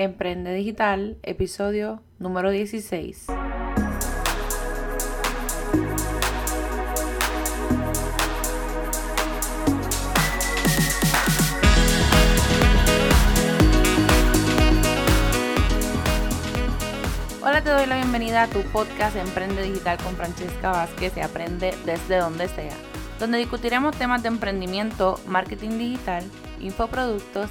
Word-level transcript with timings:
Emprende 0.00 0.54
Digital, 0.54 1.16
episodio 1.24 2.00
número 2.20 2.52
16. 2.52 3.26
Hola, 17.42 17.64
te 17.64 17.70
doy 17.70 17.86
la 17.86 17.96
bienvenida 17.96 18.44
a 18.44 18.46
tu 18.46 18.60
podcast 18.70 19.16
Emprende 19.16 19.64
Digital 19.64 19.98
con 19.98 20.14
Francesca 20.14 20.70
Vázquez 20.70 21.16
y 21.16 21.20
aprende 21.22 21.74
desde 21.84 22.18
donde 22.18 22.46
sea, 22.46 22.76
donde 23.18 23.38
discutiremos 23.38 23.96
temas 23.96 24.22
de 24.22 24.28
emprendimiento, 24.28 25.18
marketing 25.26 25.76
digital, 25.76 26.22
infoproductos, 26.60 27.50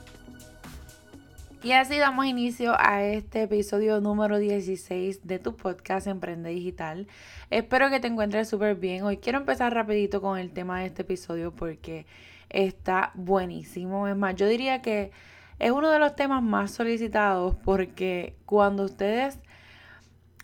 Y 1.63 1.73
así 1.73 1.99
damos 1.99 2.25
inicio 2.25 2.73
a 2.79 3.03
este 3.03 3.43
episodio 3.43 4.01
número 4.01 4.39
16 4.39 5.27
de 5.27 5.37
tu 5.37 5.55
podcast 5.55 6.07
Emprende 6.07 6.49
Digital. 6.49 7.07
Espero 7.51 7.91
que 7.91 7.99
te 7.99 8.07
encuentres 8.07 8.49
súper 8.49 8.77
bien. 8.77 9.03
Hoy 9.03 9.17
quiero 9.17 9.37
empezar 9.37 9.71
rapidito 9.71 10.21
con 10.21 10.39
el 10.39 10.51
tema 10.53 10.79
de 10.79 10.87
este 10.87 11.03
episodio 11.03 11.51
porque 11.53 12.07
está 12.49 13.11
buenísimo. 13.13 14.07
Es 14.07 14.17
más, 14.17 14.35
yo 14.37 14.47
diría 14.47 14.81
que 14.81 15.11
es 15.59 15.69
uno 15.69 15.91
de 15.91 15.99
los 15.99 16.15
temas 16.15 16.41
más 16.41 16.71
solicitados 16.71 17.55
porque 17.63 18.33
cuando 18.47 18.85
ustedes 18.85 19.37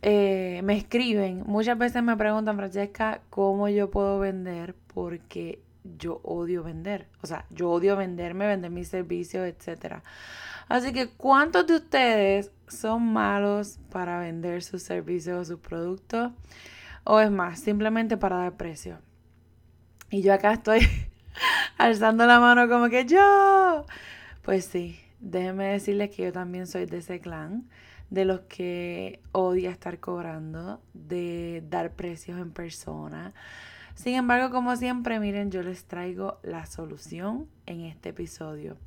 eh, 0.03 0.61
me 0.63 0.77
escriben, 0.77 1.41
muchas 1.47 1.79
veces 1.79 2.03
me 2.03 2.15
preguntan, 2.15 2.57
Francesca, 2.57 3.21
¿cómo 3.31 3.69
yo 3.69 3.89
puedo 3.89 4.19
vender? 4.19 4.75
Porque 4.93 5.63
yo 5.97 6.21
odio 6.23 6.63
vender. 6.63 7.07
O 7.21 7.27
sea, 7.27 7.45
yo 7.49 7.69
odio 7.69 7.95
venderme, 7.95 8.47
vender 8.47 8.71
mis 8.71 8.87
servicios, 8.87 9.45
etcétera. 9.45 10.03
Así 10.67 10.91
que, 10.91 11.09
¿cuántos 11.09 11.65
de 11.67 11.75
ustedes 11.75 12.51
son 12.67 13.13
malos 13.13 13.79
para 13.89 14.19
vender 14.19 14.63
sus 14.63 14.83
servicios 14.83 15.37
o 15.39 15.45
sus 15.45 15.59
productos? 15.59 16.31
O 17.03 17.19
es 17.21 17.31
más, 17.31 17.59
simplemente 17.59 18.17
para 18.17 18.37
dar 18.37 18.57
precio. 18.57 18.99
Y 20.09 20.21
yo 20.21 20.33
acá 20.33 20.53
estoy 20.53 20.79
alzando 21.77 22.25
la 22.25 22.39
mano 22.39 22.67
como 22.67 22.89
que 22.89 23.05
yo. 23.05 23.85
Pues 24.41 24.65
sí, 24.65 24.99
déjenme 25.19 25.67
decirles 25.67 26.13
que 26.15 26.23
yo 26.23 26.33
también 26.33 26.67
soy 26.67 26.85
de 26.85 26.97
ese 26.97 27.19
clan, 27.19 27.69
de 28.09 28.25
los 28.25 28.41
que 28.41 29.21
odia 29.31 29.69
estar 29.69 29.99
cobrando, 29.99 30.81
de 30.93 31.63
dar 31.69 31.93
precios 31.93 32.39
en 32.39 32.51
persona. 32.51 33.33
Sin 33.97 34.13
embargo, 34.13 34.51
como 34.51 34.75
siempre, 34.75 35.19
miren, 35.19 35.49
yo 35.49 35.63
les 35.63 35.85
traigo 35.85 36.37
la 36.43 36.67
solución 36.67 37.47
en 37.65 37.81
este 37.81 38.09
episodio. 38.09 38.77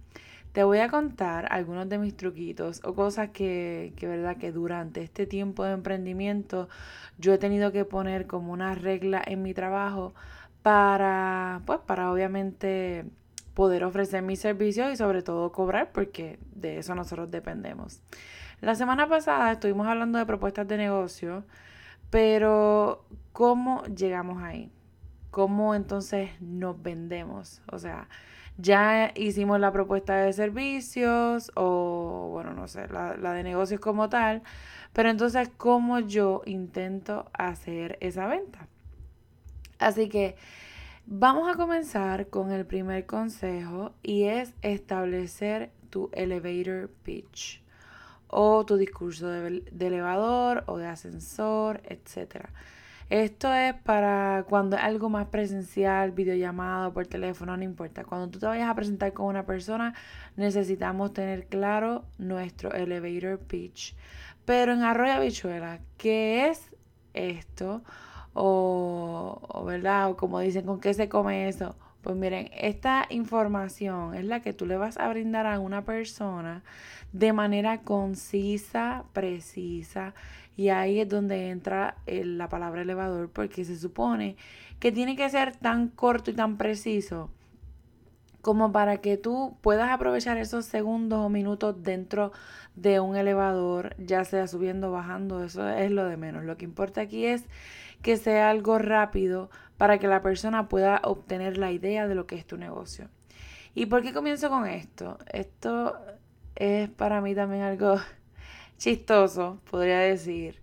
Te 0.52 0.62
voy 0.62 0.78
a 0.78 0.88
contar 0.88 1.48
algunos 1.50 1.88
de 1.88 1.98
mis 1.98 2.16
truquitos 2.16 2.80
o 2.84 2.94
cosas 2.94 3.30
que, 3.30 3.92
que, 3.96 4.06
verdad, 4.06 4.36
que 4.36 4.52
durante 4.52 5.02
este 5.02 5.26
tiempo 5.26 5.64
de 5.64 5.72
emprendimiento 5.72 6.68
yo 7.18 7.32
he 7.32 7.38
tenido 7.38 7.72
que 7.72 7.84
poner 7.84 8.28
como 8.28 8.52
una 8.52 8.76
regla 8.76 9.20
en 9.26 9.42
mi 9.42 9.52
trabajo 9.52 10.14
para, 10.62 11.62
pues, 11.66 11.80
para 11.80 12.12
obviamente 12.12 13.04
poder 13.54 13.82
ofrecer 13.82 14.22
mis 14.22 14.38
servicios 14.38 14.92
y 14.92 14.96
sobre 14.96 15.22
todo 15.22 15.50
cobrar 15.50 15.90
porque 15.90 16.38
de 16.54 16.78
eso 16.78 16.94
nosotros 16.94 17.32
dependemos. 17.32 18.00
La 18.60 18.76
semana 18.76 19.08
pasada 19.08 19.50
estuvimos 19.50 19.88
hablando 19.88 20.20
de 20.20 20.26
propuestas 20.26 20.68
de 20.68 20.76
negocio, 20.76 21.42
pero 22.10 23.04
¿cómo 23.32 23.82
llegamos 23.86 24.40
ahí? 24.40 24.70
¿Cómo 25.30 25.74
entonces 25.74 26.30
nos 26.40 26.82
vendemos? 26.82 27.62
O 27.70 27.78
sea, 27.78 28.08
ya 28.58 29.12
hicimos 29.14 29.60
la 29.60 29.72
propuesta 29.72 30.16
de 30.16 30.32
servicios 30.32 31.50
o, 31.54 32.28
bueno, 32.32 32.52
no 32.52 32.68
sé, 32.68 32.88
la, 32.88 33.14
de 33.14 33.42
negocios 33.42 33.80
como 33.80 34.08
tal, 34.08 34.42
pero 34.92 35.08
entonces, 35.08 35.50
¿cómo 35.56 36.00
yo 36.00 36.42
intento 36.46 37.30
hacer 37.32 37.96
esa 38.00 38.26
venta? 38.26 38.66
Así 39.78 40.08
que 40.08 40.36
vamos 41.06 41.48
a 41.48 41.56
comenzar 41.56 42.28
con 42.28 42.52
el 42.52 42.66
primer 42.66 43.06
consejo 43.06 43.92
y 44.02 44.24
es 44.24 44.52
establecer 44.62 45.70
tu 45.88 46.10
elevator 46.12 46.90
pitch 47.02 47.62
o 48.28 48.64
tu 48.66 48.76
discurso 48.76 49.28
de, 49.28 49.60
de 49.60 49.86
elevador 49.86 50.64
o 50.66 50.76
de 50.76 50.86
ascensor, 50.86 51.80
etcétera. 51.84 52.50
Esto 53.10 53.52
es 53.52 53.74
para 53.74 54.44
cuando 54.48 54.76
es 54.76 54.82
algo 54.84 55.08
más 55.08 55.26
presencial, 55.26 56.12
videollamado, 56.12 56.92
por 56.92 57.08
teléfono, 57.08 57.56
no 57.56 57.64
importa. 57.64 58.04
Cuando 58.04 58.28
tú 58.30 58.38
te 58.38 58.46
vayas 58.46 58.70
a 58.70 58.74
presentar 58.76 59.12
con 59.12 59.26
una 59.26 59.44
persona, 59.44 59.94
necesitamos 60.36 61.12
tener 61.12 61.48
claro 61.48 62.04
nuestro 62.18 62.72
elevator 62.72 63.40
pitch. 63.40 63.96
Pero 64.44 64.72
en 64.74 64.82
Arroyo 64.84 65.20
Bichuela, 65.20 65.80
¿qué 65.98 66.48
es 66.50 66.70
esto? 67.12 67.82
O, 68.32 69.40
o, 69.42 69.64
¿verdad? 69.64 70.10
O 70.10 70.16
como 70.16 70.38
dicen, 70.38 70.64
¿con 70.64 70.80
qué 70.80 70.94
se 70.94 71.08
come 71.08 71.48
eso? 71.48 71.74
Pues 72.02 72.16
miren, 72.16 72.50
esta 72.54 73.06
información 73.10 74.14
es 74.14 74.24
la 74.24 74.40
que 74.40 74.54
tú 74.54 74.64
le 74.64 74.78
vas 74.78 74.96
a 74.96 75.08
brindar 75.08 75.46
a 75.46 75.60
una 75.60 75.84
persona 75.84 76.62
de 77.12 77.32
manera 77.32 77.82
concisa, 77.82 79.04
precisa 79.12 80.14
y 80.56 80.70
ahí 80.70 81.00
es 81.00 81.08
donde 81.08 81.50
entra 81.50 81.96
la 82.06 82.48
palabra 82.48 82.82
elevador 82.82 83.30
porque 83.30 83.64
se 83.64 83.76
supone 83.76 84.36
que 84.78 84.92
tiene 84.92 85.14
que 85.14 85.28
ser 85.28 85.56
tan 85.56 85.88
corto 85.88 86.30
y 86.30 86.34
tan 86.34 86.56
preciso 86.56 87.30
como 88.40 88.72
para 88.72 88.98
que 88.98 89.16
tú 89.16 89.56
puedas 89.60 89.90
aprovechar 89.90 90.38
esos 90.38 90.64
segundos 90.64 91.18
o 91.20 91.28
minutos 91.28 91.82
dentro 91.82 92.32
de 92.74 93.00
un 93.00 93.16
elevador, 93.16 93.94
ya 93.98 94.24
sea 94.24 94.46
subiendo 94.46 94.88
o 94.88 94.92
bajando, 94.92 95.44
eso 95.44 95.68
es 95.68 95.90
lo 95.90 96.06
de 96.06 96.16
menos. 96.16 96.44
Lo 96.44 96.56
que 96.56 96.64
importa 96.64 97.02
aquí 97.02 97.26
es 97.26 97.44
que 98.02 98.16
sea 98.16 98.50
algo 98.50 98.78
rápido 98.78 99.50
para 99.76 99.98
que 99.98 100.08
la 100.08 100.22
persona 100.22 100.68
pueda 100.68 101.00
obtener 101.04 101.58
la 101.58 101.72
idea 101.72 102.06
de 102.06 102.14
lo 102.14 102.26
que 102.26 102.36
es 102.36 102.46
tu 102.46 102.56
negocio. 102.56 103.08
¿Y 103.74 103.86
por 103.86 104.02
qué 104.02 104.12
comienzo 104.12 104.50
con 104.50 104.66
esto? 104.66 105.18
Esto 105.32 105.96
es 106.56 106.88
para 106.90 107.20
mí 107.20 107.34
también 107.34 107.62
algo 107.62 107.96
chistoso, 108.76 109.60
podría 109.70 110.00
decir, 110.00 110.60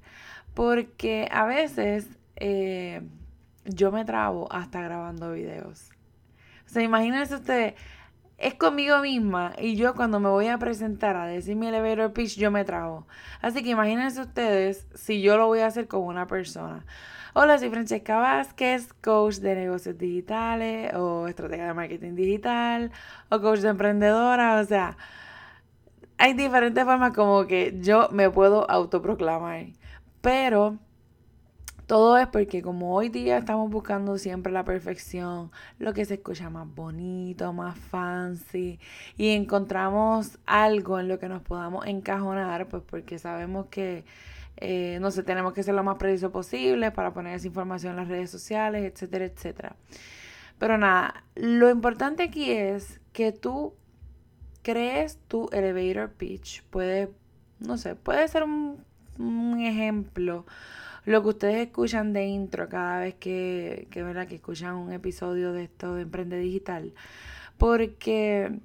porque 0.53 1.27
a 1.31 1.45
veces 1.45 2.07
eh, 2.35 3.01
yo 3.65 3.91
me 3.91 4.05
trabo 4.05 4.51
hasta 4.51 4.81
grabando 4.81 5.31
videos. 5.31 5.89
O 6.65 6.69
sea, 6.69 6.83
imagínense 6.83 7.35
ustedes, 7.35 7.75
es 8.37 8.53
conmigo 8.53 8.99
misma 8.99 9.53
y 9.57 9.75
yo 9.75 9.95
cuando 9.95 10.19
me 10.19 10.29
voy 10.29 10.47
a 10.47 10.57
presentar 10.59 11.15
a 11.15 11.25
decir 11.25 11.55
mi 11.55 11.67
elevator 11.67 12.13
pitch, 12.13 12.37
yo 12.37 12.51
me 12.51 12.63
trabo. 12.65 13.07
Así 13.41 13.63
que 13.63 13.69
imagínense 13.71 14.21
ustedes 14.21 14.87
si 14.93 15.21
yo 15.21 15.37
lo 15.37 15.47
voy 15.47 15.59
a 15.59 15.67
hacer 15.67 15.87
con 15.87 16.03
una 16.03 16.27
persona. 16.27 16.85
Hola, 17.33 17.57
soy 17.59 17.69
Francesca 17.69 18.17
Vázquez, 18.17 18.93
coach 18.93 19.37
de 19.37 19.55
negocios 19.55 19.97
digitales 19.97 20.93
o 20.95 21.27
estratega 21.27 21.67
de 21.67 21.73
marketing 21.73 22.15
digital 22.15 22.91
o 23.29 23.39
coach 23.41 23.59
de 23.59 23.69
emprendedora, 23.69 24.59
o 24.59 24.65
sea, 24.65 24.97
hay 26.17 26.33
diferentes 26.33 26.83
formas 26.83 27.13
como 27.13 27.45
que 27.45 27.77
yo 27.79 28.09
me 28.11 28.29
puedo 28.29 28.69
autoproclamar. 28.69 29.67
Pero 30.21 30.77
todo 31.87 32.17
es 32.17 32.27
porque 32.27 32.61
como 32.61 32.93
hoy 32.95 33.09
día 33.09 33.37
estamos 33.37 33.71
buscando 33.71 34.17
siempre 34.17 34.51
la 34.51 34.63
perfección, 34.63 35.51
lo 35.79 35.93
que 35.93 36.05
se 36.05 36.15
escucha 36.15 36.49
más 36.49 36.67
bonito, 36.75 37.53
más 37.53 37.77
fancy, 37.77 38.79
y 39.17 39.29
encontramos 39.29 40.37
algo 40.45 40.99
en 40.99 41.07
lo 41.07 41.17
que 41.17 41.29
nos 41.29 41.41
podamos 41.41 41.87
encajonar, 41.87 42.67
pues 42.67 42.83
porque 42.85 43.17
sabemos 43.17 43.67
que, 43.67 44.05
eh, 44.57 44.99
no 45.01 45.11
sé, 45.11 45.23
tenemos 45.23 45.53
que 45.53 45.63
ser 45.63 45.73
lo 45.73 45.83
más 45.83 45.97
preciso 45.97 46.31
posible 46.31 46.91
para 46.91 47.13
poner 47.13 47.35
esa 47.35 47.47
información 47.47 47.91
en 47.93 47.97
las 47.97 48.07
redes 48.07 48.29
sociales, 48.29 48.83
etcétera, 48.83 49.25
etcétera. 49.25 49.75
Pero 50.59 50.77
nada, 50.77 51.23
lo 51.35 51.69
importante 51.69 52.23
aquí 52.23 52.51
es 52.51 52.99
que 53.13 53.31
tú 53.31 53.73
crees 54.67 55.17
tu 55.27 55.49
elevator 55.53 56.11
pitch. 56.11 56.63
Puede, 56.63 57.09
no 57.59 57.77
sé, 57.77 57.95
puede 57.95 58.27
ser 58.27 58.43
un, 58.43 58.83
ejemplo. 59.61 60.45
Lo 61.07 61.23
que 61.23 61.29
ustedes 61.29 61.67
escuchan 61.67 62.11
de 62.11 62.25
intro 62.25 62.67
cada 62.67 62.99
vez 62.99 63.15
que, 63.15 63.87
que, 63.91 64.03
que 64.27 64.35
escuchan 64.35 64.75
un 64.75 64.91
episodio 64.91 65.53
de 65.53 65.63
esto 65.63 65.95
de 65.95 66.01
Emprende 66.01 66.37
Digital. 66.37 66.93
Porque 67.57 68.59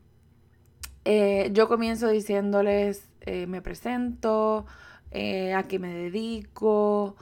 eh, 1.05 1.51
yo 1.53 1.69
comienzo 1.69 2.09
diciéndoles, 2.09 3.09
eh, 3.21 3.47
me 3.47 3.63
presento, 3.63 4.67
eh, 5.13 5.55
a 5.55 5.69
qué 5.69 5.79
me 5.79 5.95
dedico 5.95 7.15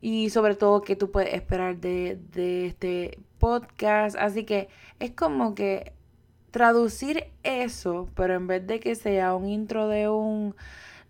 y 0.00 0.30
sobre 0.30 0.54
todo 0.54 0.80
qué 0.80 0.96
tú 0.96 1.10
puedes 1.10 1.34
esperar 1.34 1.76
de, 1.76 2.18
de 2.32 2.64
este 2.64 3.18
podcast. 3.38 4.16
Así 4.16 4.44
que 4.44 4.70
es 4.98 5.10
como 5.10 5.54
que 5.54 5.92
traducir 6.50 7.26
eso, 7.42 8.08
pero 8.14 8.32
en 8.32 8.46
vez 8.46 8.66
de 8.66 8.80
que 8.80 8.94
sea 8.94 9.34
un 9.34 9.46
intro 9.46 9.88
de 9.88 10.08
un 10.08 10.54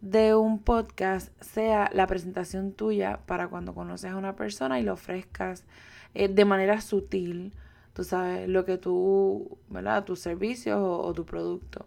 de 0.05 0.35
un 0.35 0.59
podcast 0.59 1.33
sea 1.43 1.89
la 1.95 2.06
presentación 2.06 2.73
tuya 2.73 3.21
para 3.25 3.49
cuando 3.49 3.75
conoces 3.75 4.11
a 4.11 4.17
una 4.17 4.37
persona 4.37 4.79
y 4.79 4.83
lo 4.83 4.93
ofrezcas 4.93 5.65
eh, 6.12 6.29
de 6.29 6.45
manera 6.45 6.83
sutil, 6.83 7.55
tú 7.95 8.05
sabes, 8.05 8.47
lo 8.47 8.67
que 8.67 8.77
tú, 8.77 9.56
¿verdad? 9.71 10.05
Tus 10.05 10.21
servicios 10.21 10.79
o, 10.79 11.11
tu 11.15 11.25
producto. 11.25 11.87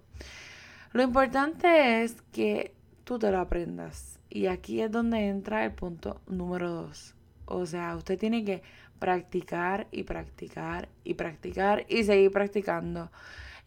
Lo 0.94 1.04
importante 1.04 2.02
es 2.02 2.24
que 2.32 2.74
tú 3.04 3.20
te 3.20 3.30
lo 3.30 3.40
aprendas. 3.40 4.20
Y 4.32 4.48
aquí 4.48 4.82
es 4.82 4.92
donde 4.92 5.28
entra 5.28 5.64
el 5.64 5.74
punto 5.74 6.20
número 6.26 6.72
dos. 6.72 7.14
O 7.46 7.68
sea, 7.68 7.96
usted 7.96 8.18
tiene 8.18 8.44
que 8.44 8.64
practicar 8.98 9.88
y 9.92 10.04
practicar 10.04 10.90
y 11.04 11.14
practicar 11.14 11.86
y 11.88 12.04
seguir 12.04 12.32
practicando. 12.32 13.12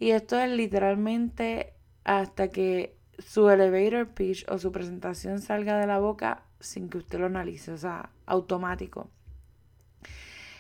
Y 0.01 0.11
esto 0.11 0.41
es 0.41 0.51
literalmente 0.51 1.73
hasta 2.03 2.49
que 2.49 2.99
su 3.21 3.49
elevator 3.49 4.09
pitch 4.09 4.47
o 4.49 4.59
su 4.59 4.73
presentación 4.73 5.41
salga 5.41 5.79
de 5.79 5.87
la 5.87 5.99
boca 5.99 6.43
sin 6.61 6.89
que 6.89 6.99
usted 6.99 7.19
lo 7.19 7.27
analice, 7.27 7.73
o 7.73 7.79
sea, 7.79 8.11
automático. 8.27 9.09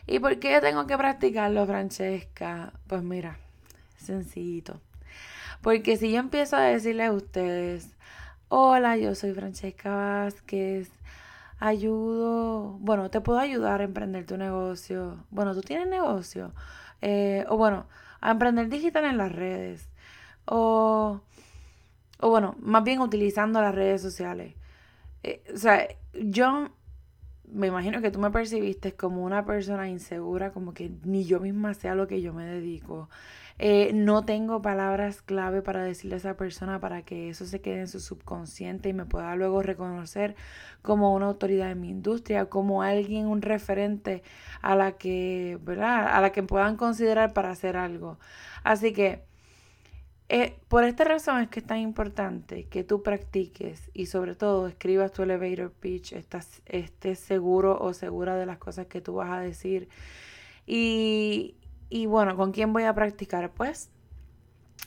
¿Y 0.06 0.18
por 0.18 0.38
qué 0.38 0.60
tengo 0.60 0.86
que 0.86 0.96
practicarlo, 0.96 1.66
Francesca? 1.66 2.72
Pues 2.86 3.02
mira, 3.02 3.38
sencillito. 3.96 4.80
Porque 5.62 5.96
si 5.96 6.10
yo 6.12 6.18
empiezo 6.18 6.56
a 6.56 6.62
decirle 6.62 7.04
a 7.04 7.12
ustedes, 7.12 7.94
hola, 8.48 8.96
yo 8.96 9.14
soy 9.14 9.32
Francesca 9.34 9.94
Vázquez, 9.94 10.90
ayudo, 11.58 12.78
bueno, 12.80 13.10
te 13.10 13.20
puedo 13.20 13.38
ayudar 13.38 13.82
a 13.82 13.84
emprender 13.84 14.26
tu 14.26 14.36
negocio. 14.36 15.24
Bueno, 15.30 15.54
tú 15.54 15.60
tienes 15.60 15.86
negocio. 15.86 16.52
Eh, 17.02 17.44
o 17.48 17.56
bueno, 17.56 17.86
a 18.20 18.32
emprender 18.32 18.68
digital 18.68 19.04
en 19.04 19.18
las 19.18 19.32
redes. 19.32 19.88
O 20.46 21.20
o 22.20 22.31
bueno, 22.31 22.56
más 22.61 22.84
bien 22.84 23.00
utilizando 23.00 23.61
las 23.61 23.75
redes 23.75 24.02
sociales. 24.02 24.55
Eh, 25.22 25.43
o 25.52 25.58
sea, 25.58 25.88
yo 26.14 26.70
me 27.52 27.67
imagino 27.67 28.00
que 28.00 28.11
tú 28.11 28.19
me 28.19 28.31
percibiste 28.31 28.93
como 28.94 29.25
una 29.25 29.44
persona 29.44 29.88
insegura, 29.88 30.52
como 30.52 30.72
que 30.75 30.90
ni 31.05 31.25
yo 31.25 31.40
misma 31.40 31.75
sé 31.75 31.88
a 31.88 31.94
lo 31.94 32.06
que 32.06 32.22
yo 32.22 32.32
me 32.32 32.44
dedico. 32.44 33.08
Eh, 33.58 33.93
no 33.93 34.25
tengo 34.25 34.62
palabras 34.62 35.20
clave 35.20 35.61
para 35.61 35.82
decirle 35.82 36.14
a 36.14 36.19
esa 36.19 36.34
persona 36.34 36.81
para 36.81 37.02
que 37.02 37.28
eso 37.28 37.44
se 37.44 37.61
quede 37.61 37.81
en 37.81 37.88
su 37.88 38.00
subconsciente 38.00 38.88
y 38.88 38.94
me 38.94 39.05
pueda 39.05 39.34
luego 39.37 39.62
reconocer 39.62 40.34
como 40.81 41.14
una 41.14 41.26
autoridad 41.26 41.70
en 41.70 41.81
mi 41.81 41.90
industria, 41.90 42.46
como 42.46 42.82
alguien, 42.82 43.26
un 43.26 43.43
referente 43.43 44.23
a 44.62 44.75
la 44.76 44.93
que, 44.93 45.58
¿verdad? 45.62 46.06
A 46.08 46.20
la 46.23 46.32
que 46.32 46.43
puedan 46.43 46.76
considerar 46.76 47.34
para 47.34 47.50
hacer 47.50 47.76
algo. 47.76 48.19
Así 48.64 48.94
que 48.94 49.25
eh, 50.32 50.60
por 50.68 50.84
esta 50.84 51.02
razón 51.02 51.40
es 51.40 51.48
que 51.48 51.58
es 51.58 51.66
tan 51.66 51.78
importante 51.78 52.66
que 52.66 52.84
tú 52.84 53.02
practiques 53.02 53.90
y 53.92 54.06
sobre 54.06 54.36
todo 54.36 54.68
escribas 54.68 55.10
tu 55.10 55.24
elevator 55.24 55.72
pitch, 55.72 56.12
estés 56.12 57.18
seguro 57.18 57.76
o 57.80 57.92
segura 57.94 58.36
de 58.36 58.46
las 58.46 58.58
cosas 58.58 58.86
que 58.86 59.00
tú 59.00 59.14
vas 59.14 59.30
a 59.30 59.40
decir. 59.40 59.88
Y, 60.68 61.56
y 61.88 62.06
bueno, 62.06 62.36
¿con 62.36 62.52
quién 62.52 62.72
voy 62.72 62.84
a 62.84 62.94
practicar? 62.94 63.50
Pues 63.50 63.90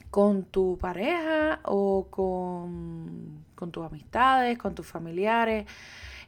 con 0.10 0.46
tu 0.46 0.78
pareja 0.78 1.60
o 1.66 2.08
con, 2.10 3.44
con 3.56 3.72
tus 3.74 3.86
amistades, 3.86 4.58
con 4.58 4.76
tus 4.76 4.88
familiares. 4.88 5.66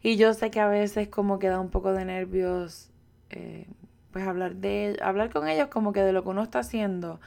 Y 0.03 0.17
yo 0.17 0.33
sé 0.33 0.51
que 0.51 0.59
a 0.59 0.67
veces 0.67 1.07
como 1.07 1.39
que 1.39 1.47
da 1.47 1.61
un 1.61 1.69
poco 1.69 1.93
de 1.93 2.03
nervios, 2.03 2.91
eh, 3.29 3.67
pues 4.11 4.27
hablar 4.27 4.55
de 4.55 4.99
hablar 5.01 5.29
con 5.31 5.47
ellos 5.47 5.69
como 5.69 5.93
que 5.93 6.01
de 6.01 6.11
lo 6.11 6.23
que 6.23 6.29
uno 6.29 6.43
está 6.43 6.59
haciendo 6.59 7.21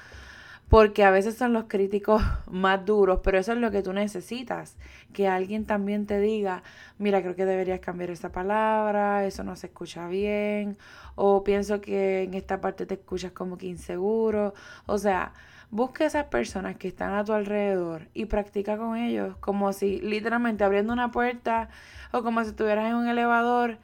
porque 0.68 1.04
a 1.04 1.10
veces 1.10 1.36
son 1.36 1.52
los 1.52 1.64
críticos 1.64 2.22
más 2.50 2.84
duros, 2.84 3.20
pero 3.22 3.38
eso 3.38 3.52
es 3.52 3.58
lo 3.58 3.70
que 3.70 3.82
tú 3.82 3.92
necesitas, 3.92 4.76
que 5.12 5.28
alguien 5.28 5.64
también 5.64 6.06
te 6.06 6.20
diga, 6.20 6.62
mira, 6.98 7.22
creo 7.22 7.34
que 7.34 7.46
deberías 7.46 7.80
cambiar 7.80 8.10
esa 8.10 8.30
palabra, 8.30 9.24
eso 9.26 9.44
no 9.44 9.56
se 9.56 9.68
escucha 9.68 10.08
bien, 10.08 10.76
o 11.14 11.42
pienso 11.44 11.80
que 11.80 12.24
en 12.24 12.34
esta 12.34 12.60
parte 12.60 12.86
te 12.86 12.94
escuchas 12.94 13.32
como 13.32 13.56
que 13.58 13.66
inseguro, 13.66 14.54
o 14.86 14.98
sea, 14.98 15.32
busca 15.70 16.04
esas 16.04 16.26
personas 16.26 16.76
que 16.76 16.88
están 16.88 17.12
a 17.14 17.24
tu 17.24 17.32
alrededor 17.32 18.08
y 18.14 18.26
practica 18.26 18.76
con 18.76 18.96
ellos, 18.96 19.36
como 19.38 19.72
si 19.72 20.00
literalmente 20.00 20.64
abriendo 20.64 20.92
una 20.92 21.10
puerta 21.10 21.68
o 22.12 22.22
como 22.22 22.42
si 22.42 22.50
estuvieras 22.50 22.88
en 22.90 22.96
un 22.96 23.08
elevador, 23.08 23.78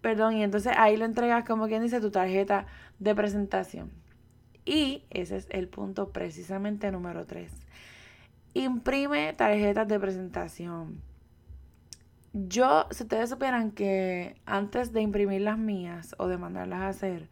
perdón, 0.00 0.36
y 0.36 0.42
entonces 0.42 0.72
ahí 0.76 0.96
le 0.96 1.04
entregas 1.04 1.44
como 1.44 1.66
quien 1.66 1.82
dice 1.82 2.00
tu 2.00 2.10
tarjeta 2.10 2.66
de 2.98 3.14
presentación. 3.14 4.07
Y 4.68 5.02
ese 5.08 5.38
es 5.38 5.46
el 5.48 5.66
punto 5.66 6.10
precisamente 6.10 6.92
número 6.92 7.24
3. 7.24 7.50
Imprime 8.52 9.32
tarjetas 9.32 9.88
de 9.88 9.98
presentación. 9.98 11.00
Yo, 12.34 12.86
si 12.90 13.04
ustedes 13.04 13.30
supieran 13.30 13.70
que 13.70 14.36
antes 14.44 14.92
de 14.92 15.00
imprimir 15.00 15.40
las 15.40 15.56
mías 15.56 16.14
o 16.18 16.28
de 16.28 16.36
mandarlas 16.36 16.80
a 16.80 16.88
hacer, 16.88 17.30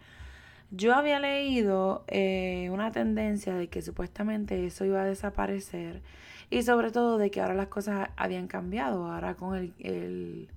yo 0.71 0.95
había 0.95 1.21
leído 1.21 2.05
eh, 2.07 2.71
una 2.73 2.91
tendencia 2.91 3.55
de 3.55 3.69
que 3.69 3.83
supuestamente 3.83 4.65
eso 4.65 4.87
iba 4.87 5.03
a 5.03 5.05
desaparecer 5.05 6.01
y 6.49 6.63
sobre 6.63 6.91
todo 6.91 7.19
de 7.19 7.31
que 7.31 7.43
ahora 7.43 7.53
las 7.53 7.69
cosas 7.69 8.09
habían 8.17 8.47
cambiado. 8.49 9.13
Ahora 9.13 9.35
con 9.35 9.55
el, 9.55 9.75
el 9.81 10.49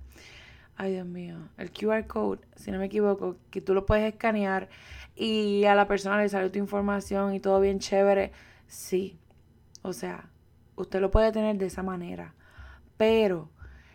ay 0.80 0.92
Dios 0.92 1.06
mío, 1.06 1.36
el 1.58 1.70
QR 1.72 2.06
code, 2.06 2.40
si 2.56 2.70
no 2.70 2.78
me 2.78 2.86
equivoco, 2.86 3.36
que 3.50 3.60
tú 3.60 3.74
lo 3.74 3.84
puedes 3.84 4.10
escanear 4.10 4.70
y 5.14 5.66
a 5.66 5.74
la 5.74 5.86
persona 5.86 6.16
le 6.16 6.26
sale 6.30 6.48
tu 6.48 6.58
información 6.58 7.34
y 7.34 7.40
todo 7.40 7.60
bien 7.60 7.80
chévere, 7.80 8.32
sí. 8.66 9.18
O 9.82 9.92
sea, 9.92 10.30
usted 10.76 11.02
lo 11.02 11.10
puede 11.10 11.32
tener 11.32 11.58
de 11.58 11.66
esa 11.66 11.82
manera. 11.82 12.32
Pero 12.96 13.50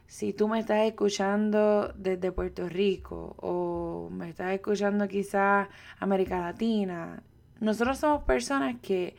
si 0.05 0.31
tú 0.31 0.47
me 0.47 0.59
estás 0.59 0.85
escuchando 0.85 1.91
desde 1.95 2.31
Puerto 2.31 2.69
Rico 2.69 3.35
o 3.39 4.09
me 4.11 4.29
estás 4.29 4.53
escuchando 4.53 5.07
quizás 5.07 5.67
América 5.99 6.39
Latina, 6.39 7.23
nosotros 7.59 7.97
somos 7.97 8.25
personas 8.25 8.75
que 8.79 9.15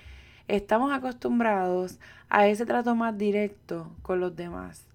estamos 0.46 0.92
acostumbrados 0.92 1.98
a 2.28 2.46
ese 2.46 2.64
trato 2.64 2.94
más 2.94 3.18
directo 3.18 3.90
con 4.02 4.20
los 4.20 4.36
demás. 4.36 4.86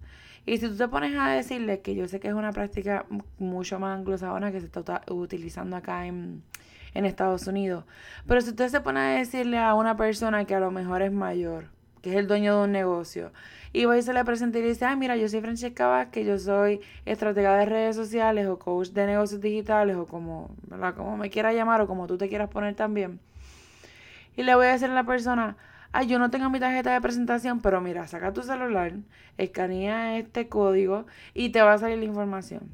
Y 0.44 0.58
si 0.58 0.68
tú 0.68 0.76
te 0.76 0.88
pones 0.88 1.16
a 1.16 1.28
decirle 1.28 1.80
que 1.80 1.94
yo 1.94 2.08
sé 2.08 2.18
que 2.18 2.28
es 2.28 2.34
una 2.34 2.52
práctica 2.52 3.06
mucho 3.38 3.78
más 3.78 3.96
anglosajona 3.96 4.50
que 4.50 4.60
se 4.60 4.66
está 4.66 5.02
utilizando 5.08 5.76
acá 5.76 6.06
en, 6.06 6.42
en 6.94 7.04
Estados 7.04 7.46
Unidos. 7.46 7.84
Pero 8.26 8.40
si 8.40 8.50
usted 8.50 8.68
se 8.68 8.80
pone 8.80 9.00
a 9.00 9.18
decirle 9.18 9.58
a 9.58 9.74
una 9.74 9.96
persona 9.96 10.44
que 10.44 10.54
a 10.54 10.60
lo 10.60 10.70
mejor 10.70 11.02
es 11.02 11.12
mayor, 11.12 11.66
que 12.02 12.10
es 12.10 12.16
el 12.16 12.26
dueño 12.26 12.58
de 12.58 12.64
un 12.64 12.72
negocio, 12.72 13.32
y 13.72 13.84
va 13.86 13.96
y 13.96 14.02
se 14.02 14.12
le 14.12 14.24
presenta 14.24 14.58
y 14.58 14.62
dice, 14.62 14.84
ah, 14.84 14.96
mira, 14.96 15.16
yo 15.16 15.28
soy 15.28 15.40
Francesca 15.40 15.86
Vázquez, 15.86 16.26
yo 16.26 16.38
soy 16.38 16.80
estratega 17.06 17.56
de 17.56 17.64
redes 17.64 17.96
sociales 17.96 18.46
o 18.46 18.58
coach 18.58 18.88
de 18.88 19.06
negocios 19.06 19.40
digitales 19.40 19.96
o 19.96 20.06
como, 20.06 20.54
¿verdad? 20.66 20.94
Como 20.94 21.16
me 21.16 21.30
quiera 21.30 21.52
llamar 21.52 21.80
o 21.80 21.86
como 21.86 22.06
tú 22.06 22.18
te 22.18 22.28
quieras 22.28 22.50
poner 22.50 22.74
también. 22.74 23.18
Y 24.36 24.42
le 24.42 24.54
voy 24.54 24.66
a 24.66 24.72
decir 24.72 24.90
a 24.90 24.94
la 24.94 25.04
persona, 25.04 25.56
ay, 25.92 26.06
yo 26.06 26.18
no 26.18 26.30
tengo 26.30 26.50
mi 26.50 26.58
tarjeta 26.58 26.92
de 26.92 27.00
presentación, 27.00 27.60
pero 27.60 27.80
mira, 27.80 28.06
saca 28.06 28.32
tu 28.32 28.42
celular, 28.42 28.94
escanea 29.38 30.18
este 30.18 30.48
código 30.48 31.06
y 31.34 31.50
te 31.50 31.62
va 31.62 31.74
a 31.74 31.78
salir 31.78 31.98
la 31.98 32.04
información. 32.04 32.70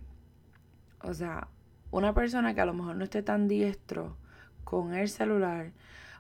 O 1.03 1.15
sea, 1.15 1.49
una 1.91 2.15
persona 2.15 2.55
que 2.55 2.61
a 2.61 2.67
lo 2.67 2.75
mejor 2.75 2.97
no 2.97 3.05
esté 3.05 3.23
tan 3.23 3.49
diestro 3.49 4.17
con 4.65 4.95
el 4.95 5.09
celular 5.09 5.73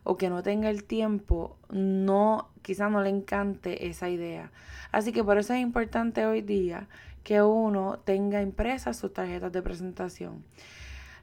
o 0.02 0.16
que 0.16 0.30
no 0.30 0.42
tenga 0.42 0.70
el 0.70 0.84
tiempo, 0.84 1.58
no, 1.70 2.50
quizás 2.62 2.90
no 2.90 3.02
le 3.02 3.10
encante 3.10 3.88
esa 3.88 4.08
idea. 4.08 4.50
Así 4.90 5.12
que 5.12 5.22
por 5.22 5.38
eso 5.38 5.52
es 5.52 5.60
importante 5.60 6.26
hoy 6.26 6.40
día 6.40 6.88
que 7.24 7.42
uno 7.42 7.98
tenga 7.98 8.40
impresas 8.40 8.96
sus 8.96 9.12
tarjetas 9.12 9.52
de 9.52 9.62
presentación. 9.62 10.44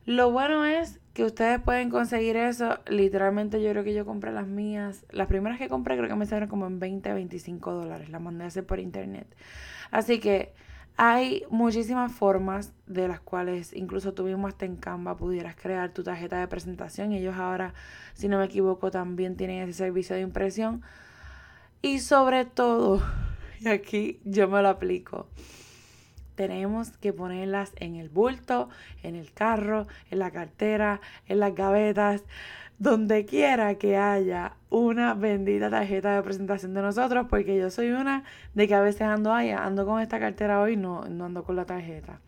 Lo 0.05 0.31
bueno 0.31 0.65
es 0.65 0.99
que 1.13 1.23
ustedes 1.23 1.59
pueden 1.59 1.89
conseguir 1.89 2.37
eso. 2.37 2.79
Literalmente 2.87 3.61
yo 3.61 3.71
creo 3.71 3.83
que 3.83 3.93
yo 3.93 4.05
compré 4.05 4.31
las 4.31 4.47
mías. 4.47 5.05
Las 5.09 5.27
primeras 5.27 5.57
que 5.57 5.67
compré 5.69 5.97
creo 5.97 6.09
que 6.09 6.15
me 6.15 6.25
salieron 6.25 6.49
como 6.49 6.67
en 6.67 6.79
20, 6.79 7.13
25 7.13 7.71
dólares. 7.71 8.09
Las 8.09 8.21
mandé 8.21 8.43
a 8.43 8.47
hacer 8.47 8.65
por 8.65 8.79
internet. 8.79 9.27
Así 9.91 10.19
que 10.19 10.53
hay 10.97 11.43
muchísimas 11.49 12.11
formas 12.13 12.71
de 12.85 13.07
las 13.07 13.19
cuales 13.19 13.73
incluso 13.73 14.13
tú 14.13 14.23
mismo 14.23 14.47
hasta 14.47 14.65
en 14.65 14.77
Canva 14.77 15.17
pudieras 15.17 15.55
crear 15.55 15.91
tu 15.91 16.03
tarjeta 16.03 16.39
de 16.39 16.47
presentación. 16.47 17.11
Ellos 17.11 17.35
ahora, 17.35 17.73
si 18.13 18.27
no 18.27 18.37
me 18.37 18.45
equivoco, 18.45 18.91
también 18.91 19.35
tienen 19.35 19.63
ese 19.63 19.73
servicio 19.73 20.15
de 20.15 20.21
impresión. 20.21 20.83
Y 21.81 21.99
sobre 21.99 22.45
todo, 22.45 23.01
y 23.59 23.67
aquí 23.67 24.19
yo 24.23 24.47
me 24.47 24.61
lo 24.61 24.69
aplico, 24.69 25.27
tenemos 26.35 26.91
que 26.97 27.13
ponerlas 27.13 27.71
en 27.77 27.95
el 27.95 28.09
bulto, 28.09 28.69
en 29.03 29.15
el 29.15 29.31
carro, 29.31 29.87
en 30.11 30.19
la 30.19 30.31
cartera, 30.31 31.01
en 31.27 31.39
las 31.39 31.55
gavetas 31.55 32.23
donde 32.77 33.25
quiera 33.25 33.75
que 33.75 33.97
haya 33.97 34.53
una 34.69 35.13
bendita 35.13 35.69
tarjeta 35.69 36.15
de 36.15 36.21
presentación 36.23 36.73
de 36.73 36.81
nosotros, 36.81 37.27
porque 37.29 37.57
yo 37.57 37.69
soy 37.69 37.91
una 37.91 38.23
de 38.53 38.67
que 38.67 38.75
a 38.75 38.81
veces 38.81 39.03
ando 39.03 39.33
ahí, 39.33 39.51
ando 39.51 39.85
con 39.85 40.01
esta 40.01 40.19
cartera 40.19 40.59
hoy, 40.61 40.75
no, 40.75 41.05
no 41.05 41.25
ando 41.25 41.43
con 41.43 41.55
la 41.55 41.65
tarjeta. 41.65 42.19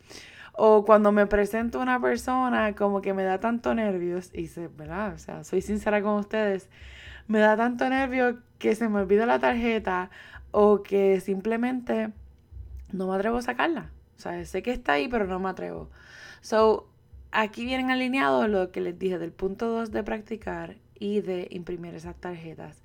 O 0.54 0.86
cuando 0.86 1.12
me 1.12 1.28
presento 1.28 1.80
a 1.80 1.84
una 1.84 2.00
persona, 2.00 2.74
como 2.76 3.02
que 3.02 3.14
me 3.14 3.24
da 3.24 3.40
tanto 3.40 3.76
nervios, 3.76 4.32
y 4.34 4.48
se, 4.48 4.70
¿verdad? 4.70 5.14
O 5.14 5.18
sea, 5.18 5.44
soy 5.44 5.62
sincera 5.62 6.02
con 6.02 6.14
ustedes, 6.14 6.70
me 7.28 7.40
da 7.40 7.58
tanto 7.58 7.88
nervio 7.90 8.40
que 8.58 8.74
se 8.74 8.88
me 8.88 9.02
olvida 9.02 9.26
la 9.26 9.40
tarjeta 9.40 10.10
o 10.52 10.82
que 10.82 11.20
simplemente 11.20 12.12
no 12.92 13.08
me 13.08 13.16
atrevo 13.16 13.38
a 13.38 13.42
sacarla. 13.42 13.92
O 14.18 14.20
sea, 14.20 14.44
sé 14.46 14.64
que 14.64 14.72
está 14.72 14.94
ahí, 14.94 15.08
pero 15.08 15.28
no 15.28 15.40
me 15.40 15.50
atrevo. 15.50 15.90
So, 16.42 16.88
aquí 17.32 17.66
vienen 17.66 17.92
alineados 17.92 18.50
lo 18.50 18.72
que 18.72 18.82
les 18.82 18.98
dije 18.98 19.20
del 19.20 19.32
punto 19.32 19.68
2 19.68 19.92
de 19.92 20.04
practicar 20.04 20.78
y 21.00 21.22
de 21.22 21.48
imprimir 21.52 21.94
esas 21.94 22.16
tarjetas. 22.16 22.82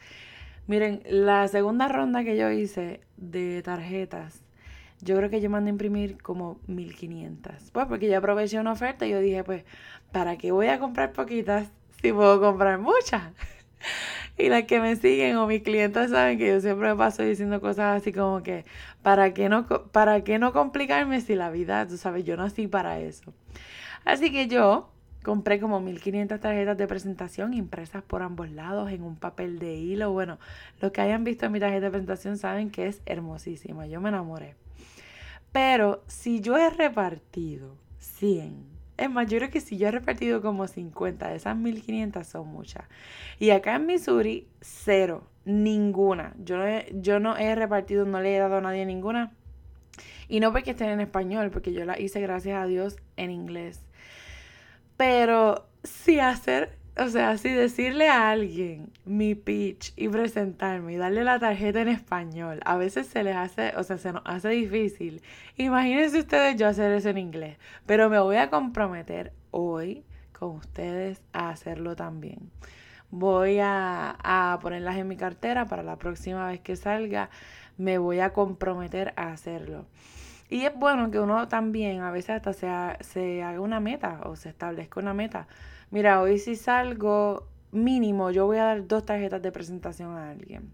Miren, 0.66 1.02
la 1.06 1.48
segunda 1.48 1.88
ronda 1.88 2.22
que 2.22 2.36
yo 2.36 2.50
hice 2.50 3.00
de 3.16 3.62
tarjetas, 3.62 4.44
yo 5.00 5.16
creo 5.16 5.30
que 5.30 5.40
yo 5.40 5.50
mandé 5.50 5.70
a 5.70 5.72
imprimir 5.72 6.22
como 6.22 6.60
1500. 6.66 7.70
Pues 7.72 7.86
porque 7.86 8.08
ya 8.08 8.18
aproveché 8.18 8.60
una 8.60 8.72
oferta 8.72 9.06
y 9.06 9.10
yo 9.10 9.20
dije, 9.20 9.42
pues, 9.42 9.64
¿para 10.12 10.36
qué 10.36 10.52
voy 10.52 10.68
a 10.68 10.78
comprar 10.78 11.12
poquitas 11.12 11.68
si 12.00 12.12
puedo 12.12 12.40
comprar 12.40 12.78
muchas? 12.78 13.22
y 14.38 14.48
las 14.48 14.64
que 14.64 14.80
me 14.80 14.96
siguen 14.96 15.36
o 15.36 15.46
mis 15.46 15.62
clientes 15.62 16.10
saben 16.10 16.38
que 16.38 16.48
yo 16.48 16.60
siempre 16.60 16.88
me 16.88 16.96
paso 16.96 17.22
diciendo 17.22 17.60
cosas 17.60 18.00
así 18.00 18.12
como 18.12 18.42
que, 18.42 18.64
¿para 19.02 19.34
qué 19.34 19.48
no, 19.48 19.66
para 19.66 20.24
qué 20.24 20.38
no 20.38 20.52
complicarme 20.52 21.20
si 21.20 21.34
la 21.34 21.50
vida, 21.50 21.86
tú 21.86 21.96
sabes, 21.96 22.24
yo 22.24 22.36
nací 22.36 22.66
para 22.66 22.98
eso? 22.98 23.32
Así 24.04 24.32
que 24.32 24.48
yo 24.48 24.88
compré 25.22 25.60
como 25.60 25.80
1500 25.80 26.40
tarjetas 26.40 26.76
de 26.76 26.88
presentación 26.88 27.54
impresas 27.54 28.02
por 28.02 28.22
ambos 28.22 28.50
lados 28.50 28.90
en 28.90 29.02
un 29.02 29.16
papel 29.16 29.58
de 29.58 29.74
hilo. 29.74 30.12
Bueno, 30.12 30.38
los 30.80 30.92
que 30.92 31.00
hayan 31.00 31.24
visto 31.24 31.48
mi 31.50 31.60
tarjeta 31.60 31.86
de 31.86 31.90
presentación 31.90 32.38
saben 32.38 32.70
que 32.70 32.88
es 32.88 33.00
hermosísima. 33.06 33.86
Yo 33.86 34.00
me 34.00 34.08
enamoré. 34.08 34.56
Pero 35.52 36.02
si 36.06 36.40
yo 36.40 36.56
he 36.56 36.70
repartido 36.70 37.76
100, 37.98 38.71
es 39.04 39.10
más, 39.10 39.28
yo 39.28 39.38
creo 39.38 39.50
que 39.50 39.60
si 39.60 39.78
yo 39.78 39.88
he 39.88 39.90
repartido 39.90 40.42
como 40.42 40.66
50, 40.66 41.28
de 41.28 41.36
esas 41.36 41.56
1500 41.56 42.26
son 42.26 42.48
muchas. 42.48 42.84
Y 43.38 43.50
acá 43.50 43.76
en 43.76 43.86
Missouri, 43.86 44.48
cero, 44.60 45.26
ninguna. 45.44 46.34
Yo 46.38 46.56
no 46.56 46.66
he, 46.66 46.92
yo 46.94 47.20
no 47.20 47.36
he 47.36 47.54
repartido, 47.54 48.04
no 48.04 48.20
le 48.20 48.36
he 48.36 48.38
dado 48.38 48.56
a 48.56 48.60
nadie 48.60 48.86
ninguna. 48.86 49.32
Y 50.28 50.40
no 50.40 50.52
porque 50.52 50.70
estén 50.70 50.88
en 50.88 51.00
español, 51.00 51.50
porque 51.50 51.72
yo 51.72 51.84
la 51.84 52.00
hice 52.00 52.20
gracias 52.20 52.62
a 52.62 52.66
Dios 52.66 52.96
en 53.16 53.30
inglés. 53.30 53.80
Pero 54.96 55.66
si 55.84 56.20
hacer, 56.20 56.78
o 56.96 57.08
sea, 57.08 57.38
si 57.38 57.48
decirle 57.48 58.08
a 58.08 58.30
alguien 58.30 58.92
mi 59.06 59.34
pitch 59.34 59.94
y 59.96 60.08
presentarme 60.08 60.92
y 60.92 60.96
darle 60.96 61.24
la 61.24 61.38
tarjeta 61.38 61.80
en 61.80 61.88
español, 61.88 62.60
a 62.64 62.76
veces 62.76 63.06
se 63.06 63.22
les 63.22 63.34
hace, 63.34 63.72
o 63.76 63.82
sea, 63.82 63.96
se 63.96 64.12
nos 64.12 64.22
hace 64.26 64.50
difícil. 64.50 65.22
Imagínense 65.56 66.18
ustedes 66.18 66.56
yo 66.56 66.68
hacer 66.68 66.92
eso 66.92 67.08
en 67.08 67.18
inglés, 67.18 67.56
pero 67.86 68.10
me 68.10 68.18
voy 68.18 68.36
a 68.36 68.50
comprometer 68.50 69.32
hoy 69.50 70.04
con 70.32 70.56
ustedes 70.56 71.22
a 71.32 71.48
hacerlo 71.48 71.96
también. 71.96 72.50
Voy 73.10 73.58
a, 73.58 74.16
a 74.22 74.58
ponerlas 74.60 74.96
en 74.96 75.08
mi 75.08 75.16
cartera 75.16 75.66
para 75.66 75.82
la 75.82 75.96
próxima 75.96 76.46
vez 76.48 76.60
que 76.60 76.76
salga, 76.76 77.30
me 77.78 77.98
voy 77.98 78.20
a 78.20 78.32
comprometer 78.32 79.14
a 79.16 79.32
hacerlo. 79.32 79.86
Y 80.52 80.66
es 80.66 80.74
bueno 80.74 81.10
que 81.10 81.18
uno 81.18 81.48
también 81.48 82.02
a 82.02 82.10
veces 82.10 82.30
hasta 82.30 82.52
se, 82.52 82.68
se 83.02 83.42
haga 83.42 83.60
una 83.60 83.80
meta 83.80 84.20
o 84.24 84.36
se 84.36 84.50
establezca 84.50 85.00
una 85.00 85.14
meta. 85.14 85.46
Mira, 85.92 86.22
hoy 86.22 86.38
si 86.38 86.56
salgo 86.56 87.46
mínimo, 87.70 88.30
yo 88.30 88.46
voy 88.46 88.56
a 88.56 88.64
dar 88.64 88.88
dos 88.88 89.04
tarjetas 89.04 89.42
de 89.42 89.52
presentación 89.52 90.16
a 90.16 90.30
alguien. 90.30 90.72